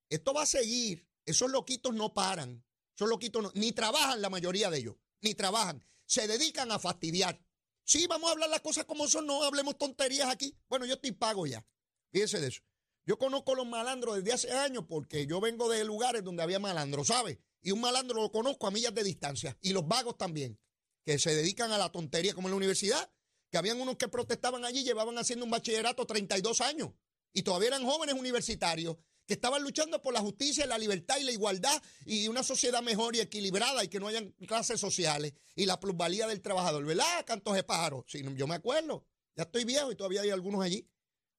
Esto 0.08 0.32
va 0.32 0.44
a 0.44 0.46
seguir. 0.46 1.06
Esos 1.26 1.50
loquitos 1.50 1.92
no 1.92 2.14
paran. 2.14 2.64
Esos 2.96 3.06
loquitos 3.06 3.54
ni 3.54 3.72
trabajan 3.72 4.22
la 4.22 4.30
mayoría 4.30 4.70
de 4.70 4.78
ellos. 4.78 4.96
Ni 5.20 5.34
trabajan. 5.34 5.84
Se 6.06 6.26
dedican 6.26 6.72
a 6.72 6.78
fastidiar. 6.78 7.38
Sí, 7.84 8.06
vamos 8.06 8.30
a 8.30 8.32
hablar 8.32 8.48
las 8.48 8.62
cosas 8.62 8.86
como 8.86 9.06
son. 9.08 9.26
No 9.26 9.42
hablemos 9.42 9.76
tonterías 9.76 10.30
aquí. 10.30 10.56
Bueno, 10.70 10.86
yo 10.86 10.94
estoy 10.94 11.12
pago 11.12 11.46
ya. 11.46 11.66
Fíjense 12.12 12.40
de 12.40 12.48
eso. 12.48 12.62
Yo 13.04 13.18
conozco 13.18 13.54
los 13.54 13.66
malandros 13.66 14.16
desde 14.16 14.32
hace 14.32 14.52
años 14.52 14.86
porque 14.88 15.26
yo 15.26 15.38
vengo 15.38 15.68
de 15.68 15.84
lugares 15.84 16.24
donde 16.24 16.42
había 16.42 16.58
malandros, 16.58 17.08
¿sabe? 17.08 17.42
Y 17.64 17.72
un 17.72 17.80
malandro 17.80 18.22
lo 18.22 18.30
conozco 18.30 18.68
a 18.68 18.70
millas 18.70 18.94
de 18.94 19.02
distancia. 19.02 19.56
Y 19.60 19.72
los 19.72 19.88
vagos 19.88 20.16
también, 20.16 20.60
que 21.02 21.18
se 21.18 21.34
dedican 21.34 21.72
a 21.72 21.78
la 21.78 21.90
tontería 21.90 22.34
como 22.34 22.46
en 22.46 22.52
la 22.52 22.56
universidad, 22.58 23.10
que 23.50 23.58
habían 23.58 23.80
unos 23.80 23.96
que 23.96 24.06
protestaban 24.06 24.64
allí, 24.64 24.84
llevaban 24.84 25.16
haciendo 25.18 25.44
un 25.44 25.50
bachillerato 25.50 26.06
32 26.06 26.60
años 26.60 26.90
y 27.32 27.42
todavía 27.42 27.68
eran 27.68 27.84
jóvenes 27.84 28.14
universitarios 28.14 28.96
que 29.26 29.34
estaban 29.34 29.62
luchando 29.62 30.02
por 30.02 30.12
la 30.12 30.20
justicia, 30.20 30.66
la 30.66 30.78
libertad 30.78 31.16
y 31.18 31.24
la 31.24 31.32
igualdad 31.32 31.82
y 32.04 32.28
una 32.28 32.42
sociedad 32.42 32.82
mejor 32.82 33.16
y 33.16 33.20
equilibrada 33.20 33.82
y 33.82 33.88
que 33.88 33.98
no 33.98 34.08
hayan 34.08 34.32
clases 34.46 34.78
sociales 34.78 35.32
y 35.54 35.66
la 35.66 35.80
plusvalía 35.80 36.26
del 36.26 36.42
trabajador, 36.42 36.84
¿verdad? 36.84 37.24
Cantos 37.24 37.54
de 37.54 37.64
pájaros. 37.64 38.04
Sí, 38.06 38.22
yo 38.36 38.46
me 38.46 38.54
acuerdo, 38.54 39.06
ya 39.34 39.44
estoy 39.44 39.64
viejo 39.64 39.90
y 39.90 39.96
todavía 39.96 40.20
hay 40.20 40.30
algunos 40.30 40.62
allí 40.62 40.86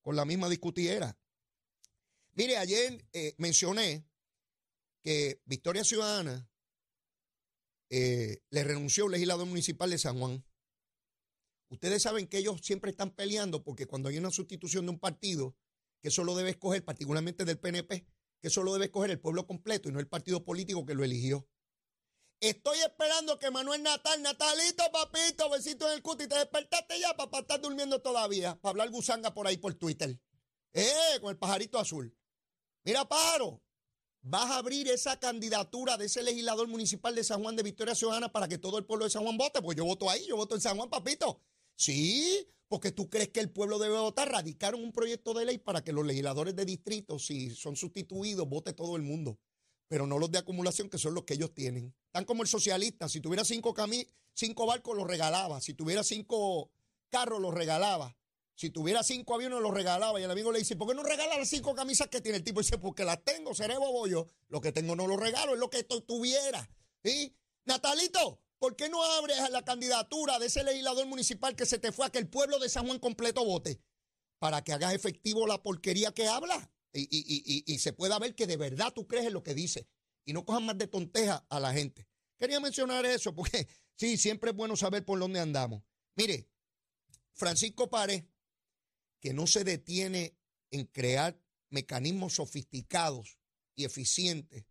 con 0.01 0.15
la 0.15 0.25
misma 0.25 0.50
discutiera. 0.50 1.17
Mire, 2.34 2.58
ayer 2.58 3.05
eh, 3.13 3.36
mencioné 3.38 4.05
que 5.06 5.40
Victoria 5.46 5.84
Ciudadana 5.84 6.50
eh, 7.92 8.42
le 8.50 8.64
renunció 8.64 9.06
al 9.06 9.12
legislador 9.12 9.46
municipal 9.46 9.92
de 9.92 10.00
San 10.00 10.18
Juan. 10.18 10.44
Ustedes 11.70 12.02
saben 12.02 12.28
que 12.28 12.40
ellos 12.40 12.60
siempre 12.64 12.90
están 12.90 13.12
peleando 13.12 13.64
porque 13.64 13.86
cuando 13.86 14.10
hay 14.10 14.18
una 14.18 14.32
sustitución 14.32 14.86
de 14.86 14.94
un 14.94 15.00
partido, 15.00 15.56
que 16.02 16.10
solo 16.10 16.36
debe 16.36 16.50
escoger, 16.50 16.84
particularmente 16.84 17.46
del 17.46 17.60
PNP, 17.60 18.08
que 18.42 18.50
solo 18.50 18.74
debe 18.74 18.86
escoger 18.86 19.12
el 19.12 19.20
pueblo 19.20 19.46
completo 19.46 19.90
y 19.90 19.92
no 19.92 20.00
el 20.00 20.08
partido 20.08 20.44
político 20.44 20.88
que 20.88 20.96
lo 20.96 21.04
eligió. 21.04 21.48
Estoy 22.40 22.80
esperando 22.80 23.38
que 23.38 23.52
Manuel 23.52 23.84
Natal, 23.84 24.24
Natalito, 24.24 24.84
papito, 24.92 25.52
besito 25.52 25.88
en 25.88 25.94
el 25.94 26.02
cuti, 26.02 26.28
te 26.28 26.36
despertaste 26.36 27.00
ya, 27.00 27.16
papá, 27.16 27.40
estás 27.40 27.62
durmiendo 27.62 28.02
todavía, 28.02 28.56
para 28.60 28.72
hablar 28.72 28.90
gusanga 28.90 29.36
por 29.36 29.46
ahí 29.46 29.58
por 29.58 29.76
Twitter. 29.76 30.20
Eh, 30.74 31.20
con 31.22 31.30
el 31.30 31.38
pajarito 31.38 31.78
azul. 31.78 32.18
Mira, 32.84 33.08
Paro, 33.08 33.62
vas 34.27 34.50
a 34.50 34.58
abrir 34.58 34.88
esa 34.88 35.20
candidatura 35.20 35.98
de 35.98 36.05
ese 36.05 36.24
legislador 36.24 36.67
municipal 36.67 37.13
de 37.13 37.24
San 37.24 37.44
Juan 37.44 37.55
de 37.55 37.62
Victoria 37.62 37.94
Ciudadana 37.94 38.32
para 38.32 38.48
que 38.48 38.58
todo 38.58 38.79
el 38.79 38.86
pueblo 38.86 39.05
de 39.05 39.12
San 39.12 39.24
Juan 39.24 39.38
vote. 39.38 39.62
Pues 39.62 39.77
yo 39.77 39.86
voto 39.86 40.10
ahí, 40.10 40.25
yo 40.27 40.36
voto 40.36 40.55
en 40.55 40.62
San 40.62 40.75
Juan, 40.75 40.89
papito. 40.89 41.39
Sí, 41.75 42.48
porque 42.67 42.91
tú 42.91 43.08
crees 43.08 43.29
que 43.29 43.39
el 43.39 43.51
pueblo 43.51 43.77
debe 43.77 44.00
votar. 44.00 44.32
Radicaron 44.32 44.84
un 44.84 44.91
proyecto 44.91 45.36
de 45.36 45.46
ley 45.46 45.60
para 45.60 45.84
que 45.84 45.94
los 45.94 46.05
legisladores 46.05 46.55
de 46.55 46.65
distrito, 46.65 47.20
si 47.20 47.51
son 47.51 47.75
sustituidos, 47.75 48.50
vote 48.50 48.74
todo 48.74 48.96
el 48.96 49.03
mundo. 49.03 49.38
Pero 49.88 50.08
no 50.08 50.17
los 50.17 50.32
de 50.32 50.39
acumulación, 50.39 50.89
que 50.89 50.98
son 50.98 51.13
los 51.13 51.25
que 51.25 51.36
ellos 51.36 51.53
tienen. 51.53 51.94
Están 52.08 52.25
como 52.25 52.41
el 52.41 52.50
socialista. 52.50 53.08
Si 53.08 53.22
tuviera 53.22 53.46
cinco, 53.46 53.75
cinco 54.34 54.65
barcos, 54.65 54.98
los 54.98 55.05
regalaba. 55.05 55.62
Si 55.62 55.75
tuviera 55.75 56.03
cinco 56.03 56.72
carros, 57.12 57.39
los 57.39 57.53
regalaba. 57.53 58.17
Si 58.56 58.70
tuviera 58.70 59.04
cinco 59.04 59.36
aviones, 59.36 59.60
los 59.60 59.74
regalaba. 59.74 60.20
Y 60.20 60.24
el 60.24 60.32
amigo 60.32 60.52
le 60.52 60.60
dice, 60.60 60.76
¿por 60.76 60.88
qué 60.88 60.96
no 60.96 61.04
regala 61.04 61.38
las 61.38 61.50
cinco 61.50 61.76
camisas 61.76 62.08
que 62.08 62.22
tiene? 62.22 62.38
El 62.38 62.44
tipo 62.44 62.62
dice, 62.62 62.78
porque 62.78 63.04
las 63.04 63.24
tengo, 63.24 63.54
seré 63.54 63.78
bobo 63.78 64.08
yo. 64.08 64.28
Lo 64.48 64.62
que 64.62 64.72
tengo 64.72 64.96
no 64.96 65.08
lo 65.08 65.18
regalo, 65.18 65.54
es 65.54 65.60
lo 65.60 65.70
que 65.70 65.84
tuviera. 65.84 66.70
¿Sí? 67.04 67.36
Natalito, 67.66 68.42
¿por 68.58 68.76
qué 68.76 68.90
no 68.90 69.04
abres 69.04 69.38
la 69.50 69.64
candidatura 69.66 70.40
de 70.40 70.46
ese 70.46 70.64
legislador 70.64 71.06
municipal 71.06 71.56
que 71.56 71.66
se 71.66 71.80
te 71.80 71.92
fue 71.92 72.06
a 72.06 72.10
que 72.10 72.20
el 72.20 72.30
pueblo 72.30 72.58
de 72.60 72.70
San 72.70 72.86
Juan 72.86 73.00
completo 73.00 73.44
vote? 73.44 73.82
Para 74.40 74.64
que 74.64 74.72
hagas 74.72 74.94
efectivo 74.94 75.46
la 75.48 75.62
porquería 75.62 76.14
que 76.14 76.28
habla. 76.28 76.72
Y, 76.94 77.64
y 77.66 77.80
se 77.80 77.92
pueda 77.92 78.18
ver 78.20 78.36
que 78.36 78.48
de 78.48 78.56
verdad 78.56 78.94
tú 78.94 79.06
crees 79.06 79.26
en 79.26 79.34
lo 79.34 79.44
que 79.44 79.54
dice. 79.54 79.88
Y 80.24 80.32
no 80.32 80.46
cojas 80.46 80.62
más 80.62 80.78
de 80.78 80.88
tonteja 80.88 81.46
a 81.50 81.60
la 81.60 81.74
gente. 81.74 82.08
Quería 82.38 82.60
mencionar 82.60 83.06
eso 83.06 83.34
porque 83.34 83.68
sí, 83.98 84.18
siempre 84.18 84.52
es 84.52 84.56
bueno 84.56 84.76
saber 84.76 85.04
por 85.04 85.20
dónde 85.20 85.40
andamos. 85.40 85.84
Mire, 86.16 86.48
Francisco 87.34 87.90
Párez 87.90 88.24
que 89.25 89.34
no 89.34 89.48
se 89.48 89.63
detiene 89.63 90.38
en 90.70 90.86
crear 90.86 91.41
mecanismos 91.72 92.34
sofisticados 92.34 93.39
y 93.74 93.84
eficientes 93.84 94.67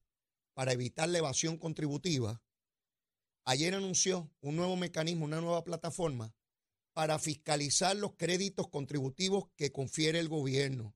para 0.53 0.71
evitar 0.71 1.09
la 1.09 1.19
evasión 1.19 1.59
contributiva, 1.59 2.41
ayer 3.45 3.75
anunció 3.75 4.31
un 4.41 4.55
nuevo 4.55 4.77
mecanismo, 4.77 5.25
una 5.25 5.41
nueva 5.41 5.65
plataforma 5.65 6.37
para 6.93 7.19
fiscalizar 7.19 7.97
los 7.97 8.15
créditos 8.15 8.69
contributivos 8.69 9.47
que 9.57 9.73
confiere 9.73 10.21
el 10.21 10.29
gobierno. 10.29 10.95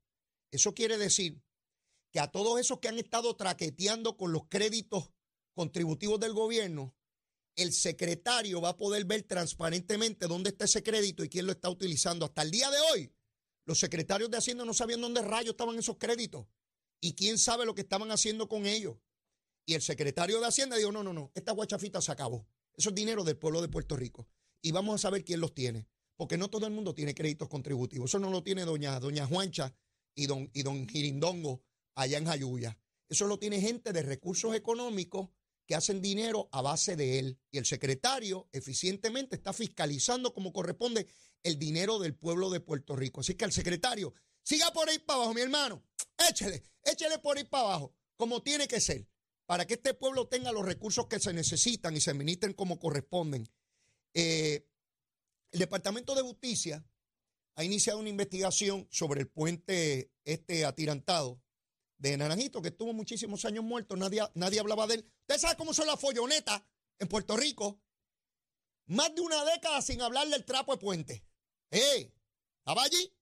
Eso 0.52 0.72
quiere 0.72 0.96
decir 0.96 1.42
que 2.12 2.20
a 2.20 2.30
todos 2.30 2.60
esos 2.60 2.78
que 2.78 2.86
han 2.86 3.00
estado 3.00 3.34
traqueteando 3.34 4.16
con 4.16 4.30
los 4.30 4.46
créditos 4.46 5.10
contributivos 5.52 6.20
del 6.20 6.32
gobierno, 6.32 6.94
el 7.56 7.72
secretario 7.72 8.60
va 8.60 8.68
a 8.68 8.76
poder 8.76 9.04
ver 9.04 9.24
transparentemente 9.24 10.28
dónde 10.28 10.50
está 10.50 10.66
ese 10.66 10.84
crédito 10.84 11.24
y 11.24 11.28
quién 11.28 11.46
lo 11.46 11.50
está 11.50 11.68
utilizando. 11.68 12.24
Hasta 12.24 12.42
el 12.42 12.52
día 12.52 12.70
de 12.70 12.78
hoy, 12.92 13.12
los 13.68 13.78
secretarios 13.78 14.30
de 14.30 14.38
Hacienda 14.38 14.64
no 14.64 14.72
sabían 14.72 15.02
dónde 15.02 15.20
rayos 15.20 15.50
estaban 15.50 15.78
esos 15.78 15.98
créditos. 15.98 16.46
Y 17.02 17.12
quién 17.12 17.36
sabe 17.36 17.66
lo 17.66 17.74
que 17.74 17.82
estaban 17.82 18.10
haciendo 18.10 18.48
con 18.48 18.64
ellos. 18.64 18.96
Y 19.66 19.74
el 19.74 19.82
secretario 19.82 20.40
de 20.40 20.46
Hacienda 20.46 20.78
dijo, 20.78 20.90
no, 20.90 21.02
no, 21.02 21.12
no, 21.12 21.30
esta 21.34 21.52
guachafita 21.52 22.00
se 22.00 22.10
acabó. 22.10 22.48
Eso 22.74 22.88
es 22.88 22.94
dinero 22.94 23.24
del 23.24 23.36
pueblo 23.36 23.60
de 23.60 23.68
Puerto 23.68 23.94
Rico. 23.94 24.26
Y 24.62 24.72
vamos 24.72 24.94
a 24.94 24.98
saber 24.98 25.22
quién 25.22 25.40
los 25.40 25.52
tiene. 25.52 25.86
Porque 26.16 26.38
no 26.38 26.48
todo 26.48 26.66
el 26.66 26.72
mundo 26.72 26.94
tiene 26.94 27.14
créditos 27.14 27.50
contributivos. 27.50 28.08
Eso 28.08 28.18
no 28.18 28.30
lo 28.30 28.42
tiene 28.42 28.64
doña, 28.64 28.98
doña 29.00 29.26
Juancha 29.26 29.74
y 30.14 30.24
don, 30.24 30.50
y 30.54 30.62
don 30.62 30.88
Girindongo 30.88 31.62
allá 31.94 32.16
en 32.16 32.24
Jayuya. 32.24 32.78
Eso 33.10 33.26
lo 33.26 33.38
tiene 33.38 33.60
gente 33.60 33.92
de 33.92 34.00
recursos 34.00 34.54
económicos 34.54 35.28
que 35.68 35.74
hacen 35.74 36.00
dinero 36.00 36.48
a 36.50 36.62
base 36.62 36.96
de 36.96 37.18
él. 37.18 37.38
Y 37.50 37.58
el 37.58 37.66
secretario 37.66 38.48
eficientemente 38.52 39.36
está 39.36 39.52
fiscalizando 39.52 40.32
como 40.32 40.50
corresponde 40.50 41.06
el 41.42 41.58
dinero 41.58 41.98
del 41.98 42.14
pueblo 42.14 42.48
de 42.48 42.60
Puerto 42.60 42.96
Rico. 42.96 43.20
Así 43.20 43.34
que 43.34 43.44
al 43.44 43.52
secretario, 43.52 44.14
siga 44.42 44.72
por 44.72 44.88
ahí 44.88 44.98
para 44.98 45.18
abajo, 45.18 45.34
mi 45.34 45.42
hermano. 45.42 45.84
Échele, 46.26 46.62
échele 46.82 47.18
por 47.18 47.36
ahí 47.36 47.44
para 47.44 47.64
abajo, 47.64 47.94
como 48.16 48.42
tiene 48.42 48.66
que 48.66 48.80
ser, 48.80 49.06
para 49.44 49.66
que 49.66 49.74
este 49.74 49.92
pueblo 49.92 50.26
tenga 50.26 50.52
los 50.52 50.64
recursos 50.64 51.06
que 51.06 51.20
se 51.20 51.34
necesitan 51.34 51.94
y 51.94 52.00
se 52.00 52.12
administren 52.12 52.54
como 52.54 52.78
corresponden. 52.78 53.46
Eh, 54.14 54.66
el 55.52 55.58
Departamento 55.60 56.14
de 56.14 56.22
Justicia 56.22 56.82
ha 57.56 57.64
iniciado 57.64 57.98
una 57.98 58.08
investigación 58.08 58.88
sobre 58.90 59.20
el 59.20 59.28
puente 59.28 60.10
este 60.24 60.64
atirantado 60.64 61.42
de 61.98 62.16
Naranjito, 62.16 62.62
que 62.62 62.68
estuvo 62.68 62.94
muchísimos 62.94 63.44
años 63.44 63.64
muerto, 63.64 63.96
nadie, 63.96 64.22
nadie 64.32 64.60
hablaba 64.60 64.86
de 64.86 64.94
él. 64.94 65.12
¿Usted 65.28 65.42
sabe 65.42 65.56
cómo 65.56 65.74
son 65.74 65.86
las 65.86 66.00
follonetas 66.00 66.62
en 66.98 67.06
Puerto 67.06 67.36
Rico? 67.36 67.82
Más 68.86 69.14
de 69.14 69.20
una 69.20 69.44
década 69.44 69.82
sin 69.82 70.00
hablar 70.00 70.26
del 70.28 70.46
trapo 70.46 70.72
de 70.72 70.78
puente. 70.78 71.26
¡Eh! 71.70 72.10
¿Estaba 72.60 72.82
allí? 72.82 73.14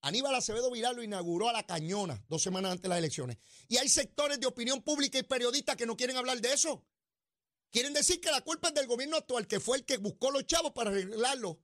Aníbal 0.00 0.34
Acevedo 0.34 0.70
Viral 0.70 0.96
lo 0.96 1.02
inauguró 1.02 1.50
a 1.50 1.52
la 1.52 1.66
cañona 1.66 2.24
dos 2.28 2.42
semanas 2.42 2.72
antes 2.72 2.84
de 2.84 2.88
las 2.88 2.98
elecciones. 2.98 3.36
Y 3.68 3.76
hay 3.76 3.90
sectores 3.90 4.40
de 4.40 4.46
opinión 4.46 4.82
pública 4.82 5.18
y 5.18 5.22
periodistas 5.22 5.76
que 5.76 5.84
no 5.84 5.98
quieren 5.98 6.16
hablar 6.16 6.40
de 6.40 6.50
eso. 6.50 6.86
Quieren 7.70 7.92
decir 7.92 8.22
que 8.22 8.30
la 8.30 8.40
culpa 8.40 8.68
es 8.68 8.74
del 8.74 8.86
gobierno 8.86 9.18
actual, 9.18 9.46
que 9.46 9.60
fue 9.60 9.76
el 9.76 9.84
que 9.84 9.98
buscó 9.98 10.30
los 10.30 10.46
chavos 10.46 10.72
para 10.72 10.88
arreglarlo. 10.88 11.60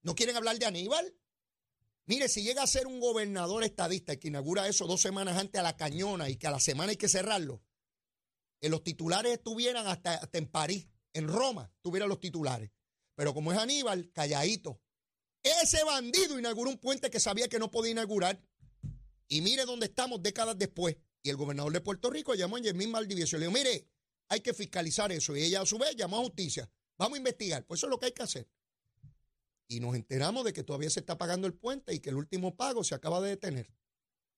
No 0.00 0.14
quieren 0.14 0.36
hablar 0.36 0.58
de 0.58 0.64
Aníbal. 0.64 1.14
Mire, 2.06 2.30
si 2.30 2.42
llega 2.42 2.62
a 2.62 2.66
ser 2.66 2.86
un 2.86 2.98
gobernador 2.98 3.62
estadista 3.62 4.16
que 4.16 4.28
inaugura 4.28 4.68
eso 4.68 4.86
dos 4.86 5.02
semanas 5.02 5.36
antes 5.36 5.60
a 5.60 5.62
la 5.62 5.76
cañona 5.76 6.30
y 6.30 6.36
que 6.36 6.46
a 6.46 6.50
la 6.50 6.60
semana 6.60 6.92
hay 6.92 6.96
que 6.96 7.10
cerrarlo, 7.10 7.62
los 8.70 8.84
titulares 8.84 9.32
estuvieran 9.32 9.86
hasta, 9.86 10.14
hasta 10.14 10.38
en 10.38 10.46
París, 10.46 10.88
en 11.12 11.28
Roma, 11.28 11.72
tuvieran 11.80 12.08
los 12.08 12.20
titulares. 12.20 12.70
Pero 13.14 13.34
como 13.34 13.52
es 13.52 13.58
Aníbal, 13.58 14.10
calladito. 14.12 14.80
Ese 15.42 15.82
bandido 15.84 16.38
inauguró 16.38 16.70
un 16.70 16.78
puente 16.78 17.10
que 17.10 17.18
sabía 17.20 17.48
que 17.48 17.58
no 17.58 17.70
podía 17.70 17.92
inaugurar. 17.92 18.40
Y 19.28 19.40
mire 19.40 19.64
dónde 19.64 19.86
estamos 19.86 20.22
décadas 20.22 20.56
después. 20.58 20.96
Y 21.22 21.30
el 21.30 21.36
gobernador 21.36 21.72
de 21.72 21.80
Puerto 21.80 22.10
Rico 22.10 22.34
llamó 22.34 22.56
a 22.56 22.60
Yemín 22.60 22.90
Maldivieso 22.90 23.36
y 23.36 23.40
le 23.40 23.46
dijo, 23.46 23.58
mire, 23.58 23.88
hay 24.28 24.40
que 24.40 24.54
fiscalizar 24.54 25.10
eso. 25.12 25.36
Y 25.36 25.42
ella 25.42 25.62
a 25.62 25.66
su 25.66 25.78
vez 25.78 25.96
llamó 25.96 26.18
a 26.18 26.20
justicia. 26.20 26.70
Vamos 26.98 27.16
a 27.16 27.18
investigar. 27.18 27.64
Pues 27.66 27.80
eso 27.80 27.86
es 27.86 27.90
lo 27.90 27.98
que 27.98 28.06
hay 28.06 28.12
que 28.12 28.22
hacer 28.22 28.48
y 29.72 29.80
nos 29.80 29.94
enteramos 29.94 30.44
de 30.44 30.52
que 30.52 30.62
todavía 30.62 30.90
se 30.90 31.00
está 31.00 31.16
pagando 31.16 31.46
el 31.46 31.54
puente 31.54 31.94
y 31.94 32.00
que 32.00 32.10
el 32.10 32.16
último 32.16 32.56
pago 32.56 32.84
se 32.84 32.94
acaba 32.94 33.20
de 33.20 33.30
detener. 33.30 33.72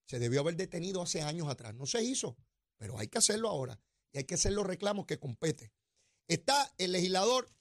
Se 0.07 0.17
debió 0.17 0.39
haber 0.39 0.55
detenido 0.55 1.01
hace 1.01 1.21
años 1.21 1.49
atrás. 1.49 1.73
No 1.73 1.85
se 1.85 2.03
hizo, 2.03 2.37
pero 2.77 2.97
hay 2.97 3.07
que 3.07 3.17
hacerlo 3.17 3.49
ahora 3.49 3.79
y 4.15 4.19
hay 4.19 4.23
que 4.23 4.35
hacer 4.35 4.53
los 4.53 4.65
reclamos 4.65 5.05
que 5.05 5.19
compete. 5.19 5.73
Está 6.29 6.73
el 6.77 6.93
legislador 6.93 7.51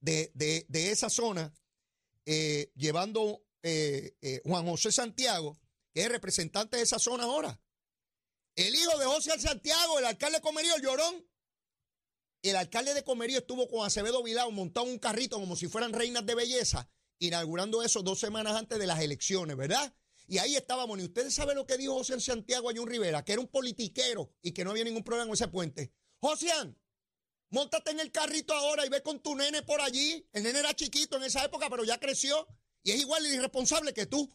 de, 0.00 0.32
esa 0.72 1.08
zona 1.08 1.54
eh, 2.26 2.72
llevando 2.74 3.44
eh, 3.62 4.16
eh, 4.20 4.42
Juan 4.44 4.66
José 4.66 4.90
Santiago, 4.90 5.56
que 5.94 6.02
es 6.02 6.08
representante 6.08 6.76
de 6.76 6.82
esa 6.82 6.98
zona 6.98 7.22
ahora. 7.22 7.60
El 8.56 8.74
hijo 8.74 8.98
de 8.98 9.04
José 9.04 9.38
Santiago, 9.38 10.00
el 10.00 10.06
alcalde 10.06 10.38
de 10.38 10.42
Comerío, 10.42 10.74
el 10.74 10.82
llorón. 10.82 11.24
El 12.42 12.56
alcalde 12.56 12.92
de 12.92 13.04
Comerío 13.04 13.38
estuvo 13.38 13.68
con 13.68 13.86
Acevedo 13.86 14.24
Vilao 14.24 14.50
montado 14.50 14.86
en 14.86 14.94
un 14.94 14.98
carrito 14.98 15.38
como 15.38 15.54
si 15.54 15.68
fueran 15.68 15.92
reinas 15.92 16.26
de 16.26 16.34
belleza, 16.34 16.90
inaugurando 17.20 17.84
eso 17.84 18.02
dos 18.02 18.18
semanas 18.18 18.56
antes 18.56 18.76
de 18.80 18.88
las 18.88 19.00
elecciones, 19.00 19.56
¿verdad? 19.56 19.94
Y 20.30 20.38
ahí 20.38 20.54
estábamos. 20.54 20.96
Y 21.00 21.02
ustedes 21.02 21.34
saben 21.34 21.56
lo 21.56 21.66
que 21.66 21.76
dijo 21.76 21.92
José 21.92 22.20
Santiago 22.20 22.70
a 22.70 22.72
John 22.74 22.86
Rivera, 22.86 23.24
que 23.24 23.32
era 23.32 23.40
un 23.40 23.48
politiquero 23.48 24.32
y 24.40 24.52
que 24.52 24.64
no 24.64 24.70
había 24.70 24.84
ningún 24.84 25.02
problema 25.02 25.26
con 25.26 25.34
ese 25.34 25.48
puente. 25.48 25.92
José, 26.20 26.46
montate 27.50 27.90
en 27.90 27.98
el 27.98 28.12
carrito 28.12 28.54
ahora 28.54 28.86
y 28.86 28.88
ve 28.90 29.02
con 29.02 29.18
tu 29.18 29.34
nene 29.34 29.62
por 29.62 29.80
allí. 29.80 30.24
El 30.32 30.44
nene 30.44 30.60
era 30.60 30.72
chiquito 30.72 31.16
en 31.16 31.24
esa 31.24 31.44
época, 31.44 31.68
pero 31.68 31.82
ya 31.82 31.98
creció 31.98 32.46
y 32.84 32.92
es 32.92 33.00
igual 33.00 33.26
irresponsable 33.26 33.92
que 33.92 34.06
tú. 34.06 34.32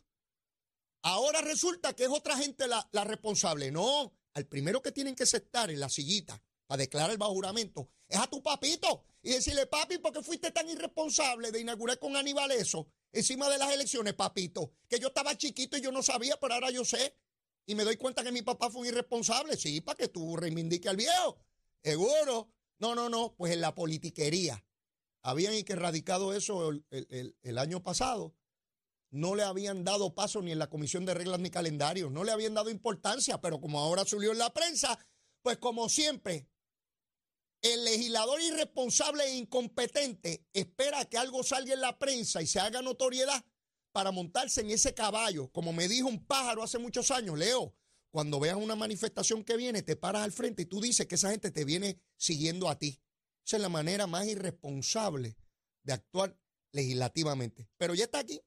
Ahora 1.01 1.39
resulta 1.39 1.93
que 1.93 2.03
es 2.03 2.09
otra 2.09 2.35
gente 2.35 2.67
la, 2.67 2.85
responsable. 3.05 3.71
No, 3.71 4.13
al 4.33 4.45
primero 4.47 4.81
que 4.81 4.91
tienen 4.91 5.15
que 5.15 5.25
sentar 5.25 5.71
en 5.71 5.79
la 5.79 5.87
sillita 5.87 6.43
para 6.67 6.81
declarar 6.81 7.11
el 7.11 7.17
bajo 7.17 7.31
juramento 7.31 7.89
es 8.09 8.19
a 8.19 8.27
tu 8.27 8.43
papito 8.43 9.05
y 9.21 9.29
decirle, 9.29 9.65
papi, 9.65 9.99
¿por 9.99 10.11
qué 10.11 10.21
fuiste 10.21 10.51
tan 10.51 10.67
irresponsable 10.67 11.53
de 11.53 11.61
inaugurar 11.61 11.99
con 11.99 12.17
Aníbal 12.17 12.51
eso 12.51 12.91
encima 13.19 13.49
de 13.49 13.57
las 13.57 13.73
elecciones, 13.73 14.13
papito? 14.13 14.71
Que 14.87 14.99
yo 14.99 15.07
estaba 15.07 15.37
chiquito 15.37 15.77
y 15.77 15.81
yo 15.81 15.91
no 15.91 16.03
sabía, 16.03 16.37
pero 16.39 16.53
ahora 16.53 16.71
yo 16.71 16.85
sé. 16.85 17.17
Y 17.65 17.75
me 17.75 17.83
doy 17.83 17.97
cuenta 17.97 18.23
que 18.23 18.31
mi 18.31 18.41
papá 18.41 18.69
fue 18.69 18.81
un 18.81 18.87
irresponsable. 18.87 19.57
Sí, 19.57 19.81
para 19.81 19.97
que 19.97 20.07
tú 20.07 20.37
reivindiques 20.37 20.89
al 20.89 20.97
viejo. 20.97 21.39
Seguro. 21.83 22.51
No, 22.79 22.93
no, 22.93 23.09
no. 23.09 23.35
Pues 23.35 23.53
en 23.53 23.61
la 23.61 23.73
politiquería. 23.73 24.63
Habían 25.23 25.53
erradicado 25.53 26.33
eso 26.33 26.69
el 26.91 27.57
año 27.57 27.81
pasado 27.81 28.35
no 29.15 29.33
le 29.33 29.43
habían 29.43 29.85
dado 29.85 30.13
paso 30.13 30.41
ni 30.41 30.51
en 30.51 30.59
la 30.59 30.69
comisión 30.69 31.05
de 31.05 31.13
reglas 31.13 31.39
ni 31.39 31.49
calendario, 31.49 32.09
no 32.09 32.25
le 32.25 32.33
habían 32.33 32.53
dado 32.53 32.69
importancia, 32.69 33.39
pero 33.39 33.61
como 33.61 33.79
ahora 33.79 34.03
subió 34.03 34.33
en 34.33 34.39
la 34.39 34.53
prensa, 34.53 34.99
pues 35.41 35.57
como 35.57 35.87
siempre, 35.87 36.49
el 37.61 37.83
legislador 37.85 38.41
irresponsable 38.41 39.23
e 39.23 39.35
incompetente 39.35 40.45
espera 40.53 41.05
que 41.05 41.17
algo 41.17 41.43
salga 41.43 41.73
en 41.73 41.81
la 41.81 41.97
prensa 41.97 42.41
y 42.41 42.47
se 42.47 42.59
haga 42.59 42.81
notoriedad 42.81 43.43
para 43.91 44.11
montarse 44.11 44.61
en 44.61 44.71
ese 44.71 44.93
caballo. 44.93 45.49
Como 45.51 45.73
me 45.73 45.87
dijo 45.87 46.07
un 46.07 46.25
pájaro 46.25 46.63
hace 46.63 46.77
muchos 46.77 47.11
años, 47.11 47.37
Leo, 47.37 47.73
cuando 48.11 48.39
veas 48.39 48.57
una 48.57 48.75
manifestación 48.75 49.43
que 49.43 49.57
viene, 49.57 49.83
te 49.83 49.95
paras 49.95 50.23
al 50.23 50.31
frente 50.31 50.63
y 50.63 50.65
tú 50.65 50.79
dices 50.79 51.05
que 51.05 51.15
esa 51.15 51.31
gente 51.31 51.51
te 51.51 51.65
viene 51.65 51.99
siguiendo 52.17 52.69
a 52.69 52.77
ti. 52.77 53.01
Esa 53.45 53.57
es 53.57 53.61
la 53.61 53.69
manera 53.69 54.07
más 54.07 54.25
irresponsable 54.25 55.37
de 55.83 55.93
actuar 55.93 56.37
legislativamente. 56.71 57.69
Pero 57.77 57.93
ya 57.93 58.05
está 58.05 58.19
aquí. 58.19 58.41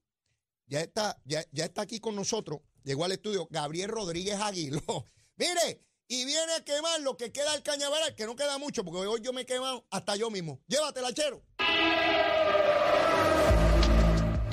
Ya 0.67 0.81
está, 0.81 1.19
ya, 1.25 1.45
está 1.53 1.81
aquí 1.81 1.99
con 1.99 2.15
nosotros. 2.15 2.61
Llegó 2.83 3.05
al 3.05 3.11
estudio 3.11 3.47
Gabriel 3.49 3.89
Rodríguez 3.89 4.39
Aguilo. 4.39 4.81
Mire, 5.35 5.81
y 6.09 6.25
viene 6.25 6.51
a 6.53 6.65
quemar 6.65 6.99
lo 7.01 7.15
que 7.15 7.31
queda 7.31 7.53
del 7.53 7.61
cañaveral, 7.63 8.15
que 8.15 8.25
no 8.25 8.35
queda 8.35 8.57
mucho, 8.57 8.83
porque 8.83 9.07
hoy 9.07 9.21
yo 9.21 9.31
me 9.31 9.41
he 9.41 9.45
quemado 9.45 9.85
hasta 9.91 10.15
yo 10.15 10.29
mismo. 10.29 10.59
Llévatela, 10.67 11.13
chero. 11.13 11.43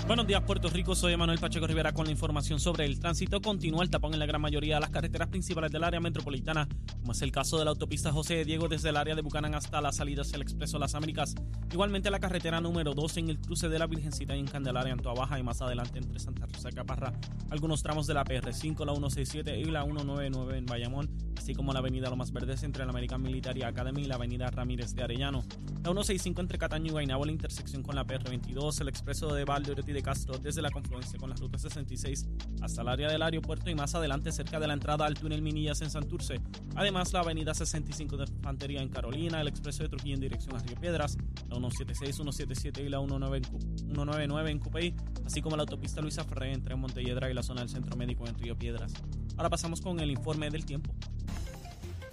Buenos 0.06 0.28
días, 0.28 0.40
Puerto 0.42 0.70
Rico. 0.70 0.94
Soy 0.94 1.14
Emanuel 1.14 1.40
Pacheco 1.40 1.66
Rivera 1.66 1.92
con 1.92 2.06
la 2.06 2.12
información 2.12 2.60
sobre 2.60 2.84
el 2.84 3.00
tránsito. 3.00 3.40
Continúa 3.40 3.82
el 3.82 3.90
tapón 3.90 4.12
en 4.12 4.20
la 4.20 4.26
gran 4.26 4.40
mayoría 4.40 4.76
de 4.76 4.80
las 4.80 4.90
carreteras 4.90 5.26
principales 5.26 5.72
del 5.72 5.82
área 5.82 5.98
metropolitana, 5.98 6.68
como 7.00 7.10
es 7.10 7.22
el 7.22 7.32
caso 7.32 7.58
de 7.58 7.64
la 7.64 7.72
autopista 7.72 8.12
José 8.12 8.44
Diego 8.44 8.68
desde 8.68 8.90
el 8.90 8.98
área 8.98 9.16
de 9.16 9.22
Bucanán 9.22 9.56
hasta 9.56 9.80
la 9.80 9.90
salida 9.90 10.22
hacia 10.22 10.36
el 10.36 10.42
Expreso 10.42 10.78
Las 10.78 10.94
Américas. 10.94 11.34
Igualmente 11.72 12.08
la 12.12 12.20
carretera 12.20 12.60
número 12.60 12.94
12 12.94 13.18
en 13.18 13.30
el 13.30 13.40
cruce 13.40 13.68
de 13.68 13.80
la 13.80 13.88
Virgencita 13.88 14.36
y 14.36 14.38
en 14.38 14.46
Candelaria, 14.46 14.92
en 14.92 14.98
Baja 14.98 15.40
y 15.40 15.42
más 15.42 15.60
adelante 15.60 15.98
entre 15.98 16.20
Santa 16.20 16.46
Rosa 16.46 16.68
y 16.70 16.74
Caparra. 16.74 17.12
Algunos 17.50 17.82
tramos 17.82 18.06
de 18.06 18.14
la 18.14 18.24
PR5, 18.24 18.86
la 18.86 18.92
167 18.92 19.58
y 19.58 19.64
la 19.64 19.82
199 19.82 20.58
en 20.58 20.66
Bayamón, 20.66 21.10
así 21.36 21.52
como 21.52 21.72
la 21.72 21.80
avenida 21.80 22.10
Lomas 22.10 22.30
Verdes 22.30 22.62
entre 22.62 22.84
la 22.84 22.90
American 22.90 23.20
Military 23.20 23.64
Academy 23.64 24.02
y 24.02 24.06
la 24.06 24.14
avenida 24.14 24.50
Ramírez 24.52 24.94
de 24.94 25.02
Arellano. 25.02 25.44
La 25.82 25.90
165 25.90 26.40
entre 26.40 26.58
Cataño 26.58 26.86
y 26.86 26.90
Guaynabo, 26.90 27.24
la 27.24 27.32
intersección 27.32 27.82
con 27.82 27.96
la 27.96 28.06
PR22, 28.06 28.80
el 28.80 28.88
expreso 28.88 29.34
de 29.34 29.44
Valde 29.44 29.74
de 29.96 30.02
Castro 30.02 30.38
desde 30.38 30.62
la 30.62 30.70
confluencia 30.70 31.18
con 31.18 31.30
la 31.30 31.36
ruta 31.36 31.58
66 31.58 32.28
hasta 32.60 32.82
el 32.82 32.88
área 32.88 33.08
del 33.08 33.22
aeropuerto 33.22 33.70
y 33.70 33.74
más 33.74 33.94
adelante 33.94 34.30
cerca 34.30 34.60
de 34.60 34.66
la 34.66 34.74
entrada 34.74 35.06
al 35.06 35.14
túnel 35.14 35.42
Minillas 35.42 35.80
en 35.80 35.90
Santurce. 35.90 36.40
Además, 36.74 37.12
la 37.12 37.20
avenida 37.20 37.54
65 37.54 38.16
de 38.18 38.24
Infantería 38.24 38.82
en 38.82 38.90
Carolina, 38.90 39.40
el 39.40 39.48
expreso 39.48 39.82
de 39.82 39.88
Trujillo 39.88 40.14
en 40.14 40.20
dirección 40.20 40.54
a 40.54 40.58
Río 40.58 40.76
Piedras, 40.78 41.16
la 41.48 41.56
176, 41.56 42.14
177 42.14 42.82
y 42.82 42.88
la 42.88 42.98
199 42.98 44.50
en 44.50 44.58
Cupey, 44.58 44.94
así 45.24 45.40
como 45.40 45.56
la 45.56 45.62
autopista 45.62 46.00
Luisa 46.02 46.24
Ferré 46.24 46.52
entre 46.52 46.76
Montelledra 46.76 47.30
y 47.30 47.34
la 47.34 47.42
zona 47.42 47.62
del 47.62 47.70
Centro 47.70 47.96
Médico 47.96 48.26
en 48.26 48.38
Río 48.38 48.56
Piedras. 48.56 48.92
Ahora 49.36 49.48
pasamos 49.48 49.80
con 49.80 49.98
el 50.00 50.10
informe 50.10 50.50
del 50.50 50.66
tiempo. 50.66 50.94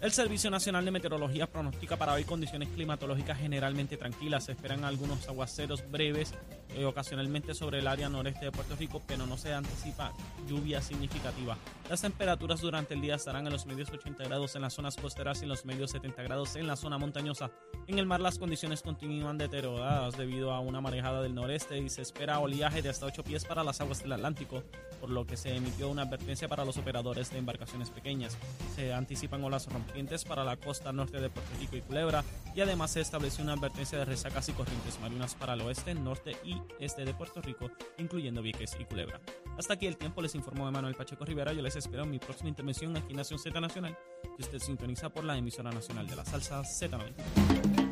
El 0.04 0.12
Servicio 0.12 0.52
Nacional 0.52 0.84
de 0.84 0.92
Meteorología 0.92 1.48
pronostica 1.50 1.96
para 1.96 2.12
hoy 2.12 2.26
condiciones 2.26 2.68
climatológicas 2.68 3.40
generalmente 3.40 3.96
tranquilas. 3.96 4.44
Se 4.44 4.52
esperan 4.52 4.84
algunos 4.84 5.30
aguaceros 5.30 5.90
breves 5.90 6.34
eh, 6.76 6.86
ocasionalmente 6.86 7.54
sobre 7.54 7.80
el 7.80 7.88
área 7.88 8.10
noreste 8.10 8.46
de 8.46 8.52
Puerto 8.52 8.76
Rico, 8.76 9.02
pero 9.08 9.26
no 9.26 9.38
se 9.38 9.54
anticipa 9.54 10.14
lluvia 10.48 10.82
significativa. 10.82 11.58
Las 11.90 12.02
temperaturas 12.02 12.62
durante 12.62 12.94
el 12.94 13.02
día 13.02 13.16
estarán 13.16 13.46
en 13.46 13.54
los 13.54 13.66
medios 13.66 13.90
80 13.90 14.24
grados 14.24 14.56
en 14.56 14.62
las 14.62 14.74
zonas 14.74 14.96
costeras 14.96 15.40
y 15.42 15.44
en 15.44 15.50
los 15.50 15.66
medios 15.66 15.92
70 15.92 16.24
grados 16.24 16.56
en 16.56 16.68
la 16.68 16.76
zona 16.76 16.98
montañosa. 16.98 17.52
En 17.88 18.00
el 18.00 18.06
mar 18.06 18.22
las 18.22 18.40
condiciones 18.40 18.82
continúan 18.82 19.38
deterioradas 19.38 20.18
debido 20.18 20.54
a 20.54 20.60
una 20.62 20.82
marejada 20.82 21.22
del 21.22 21.36
noreste 21.36 21.78
y 21.78 21.90
se 21.90 22.02
espera 22.02 22.40
oleaje 22.40 22.82
de 22.82 22.90
hasta 22.90 23.06
8 23.06 23.24
pies 23.24 23.46
para 23.46 23.64
las 23.64 23.82
aguas 23.82 24.02
del 24.02 24.14
Atlántico, 24.14 24.64
por 25.00 25.10
lo 25.10 25.28
que 25.28 25.36
se 25.36 25.56
emitió 25.56 25.90
una 25.90 26.04
advertencia 26.04 26.48
para 26.48 26.64
los 26.64 26.78
operadores 26.78 27.30
de 27.32 27.40
embarcaciones 27.40 27.90
pequeñas. 27.90 28.38
Se 28.76 28.94
anticipan 28.94 29.44
olas 29.44 29.68
rompientes 29.68 30.24
para 30.24 30.44
la 30.44 30.58
costa 30.58 30.94
norte 30.94 31.20
de 31.20 31.30
Puerto 31.30 31.52
Rico 31.60 31.76
y 31.76 31.82
Culebra 31.82 32.24
y 32.56 32.62
además 32.62 32.92
se 32.92 33.02
estableció 33.02 33.44
una 33.44 33.54
advertencia 33.54 33.98
de 33.98 34.06
resacas 34.06 34.48
y 34.50 34.54
corrientes 34.54 35.00
marinas 35.02 35.36
para 35.36 35.54
el 35.54 35.62
oeste, 35.62 35.94
norte 35.94 36.38
y 36.44 36.56
este 36.80 37.06
de 37.06 37.14
Puerto 37.14 37.42
Rico, 37.42 37.72
incluyendo 37.98 38.42
Vieques 38.42 38.76
y 38.80 38.86
Culebra. 38.86 39.20
Hasta 39.58 39.74
aquí 39.74 39.88
el 39.88 39.98
tiempo, 39.98 40.22
les 40.22 40.36
informó 40.36 40.72
Manuel 40.72 40.96
Pacheco 40.96 41.26
Rivera. 41.26 41.54
Yo 41.54 41.62
les 41.62 41.76
espero 41.76 42.04
en 42.04 42.12
mi 42.12 42.20
próxima 42.20 42.50
intervención 42.50 42.96
aquí 42.98 43.12
en 43.12 43.18
Nación 43.18 43.40
Z 43.40 43.60
Nacional, 43.60 43.98
que 44.36 44.44
usted 44.44 44.60
sintoniza 44.60 45.10
por 45.10 45.24
la 45.24 45.38
emisora 45.38 45.72
nacional 45.72 46.08
de 46.08 46.16
la 46.16 46.26
salsa 46.26 46.62
Z90. 46.62 47.83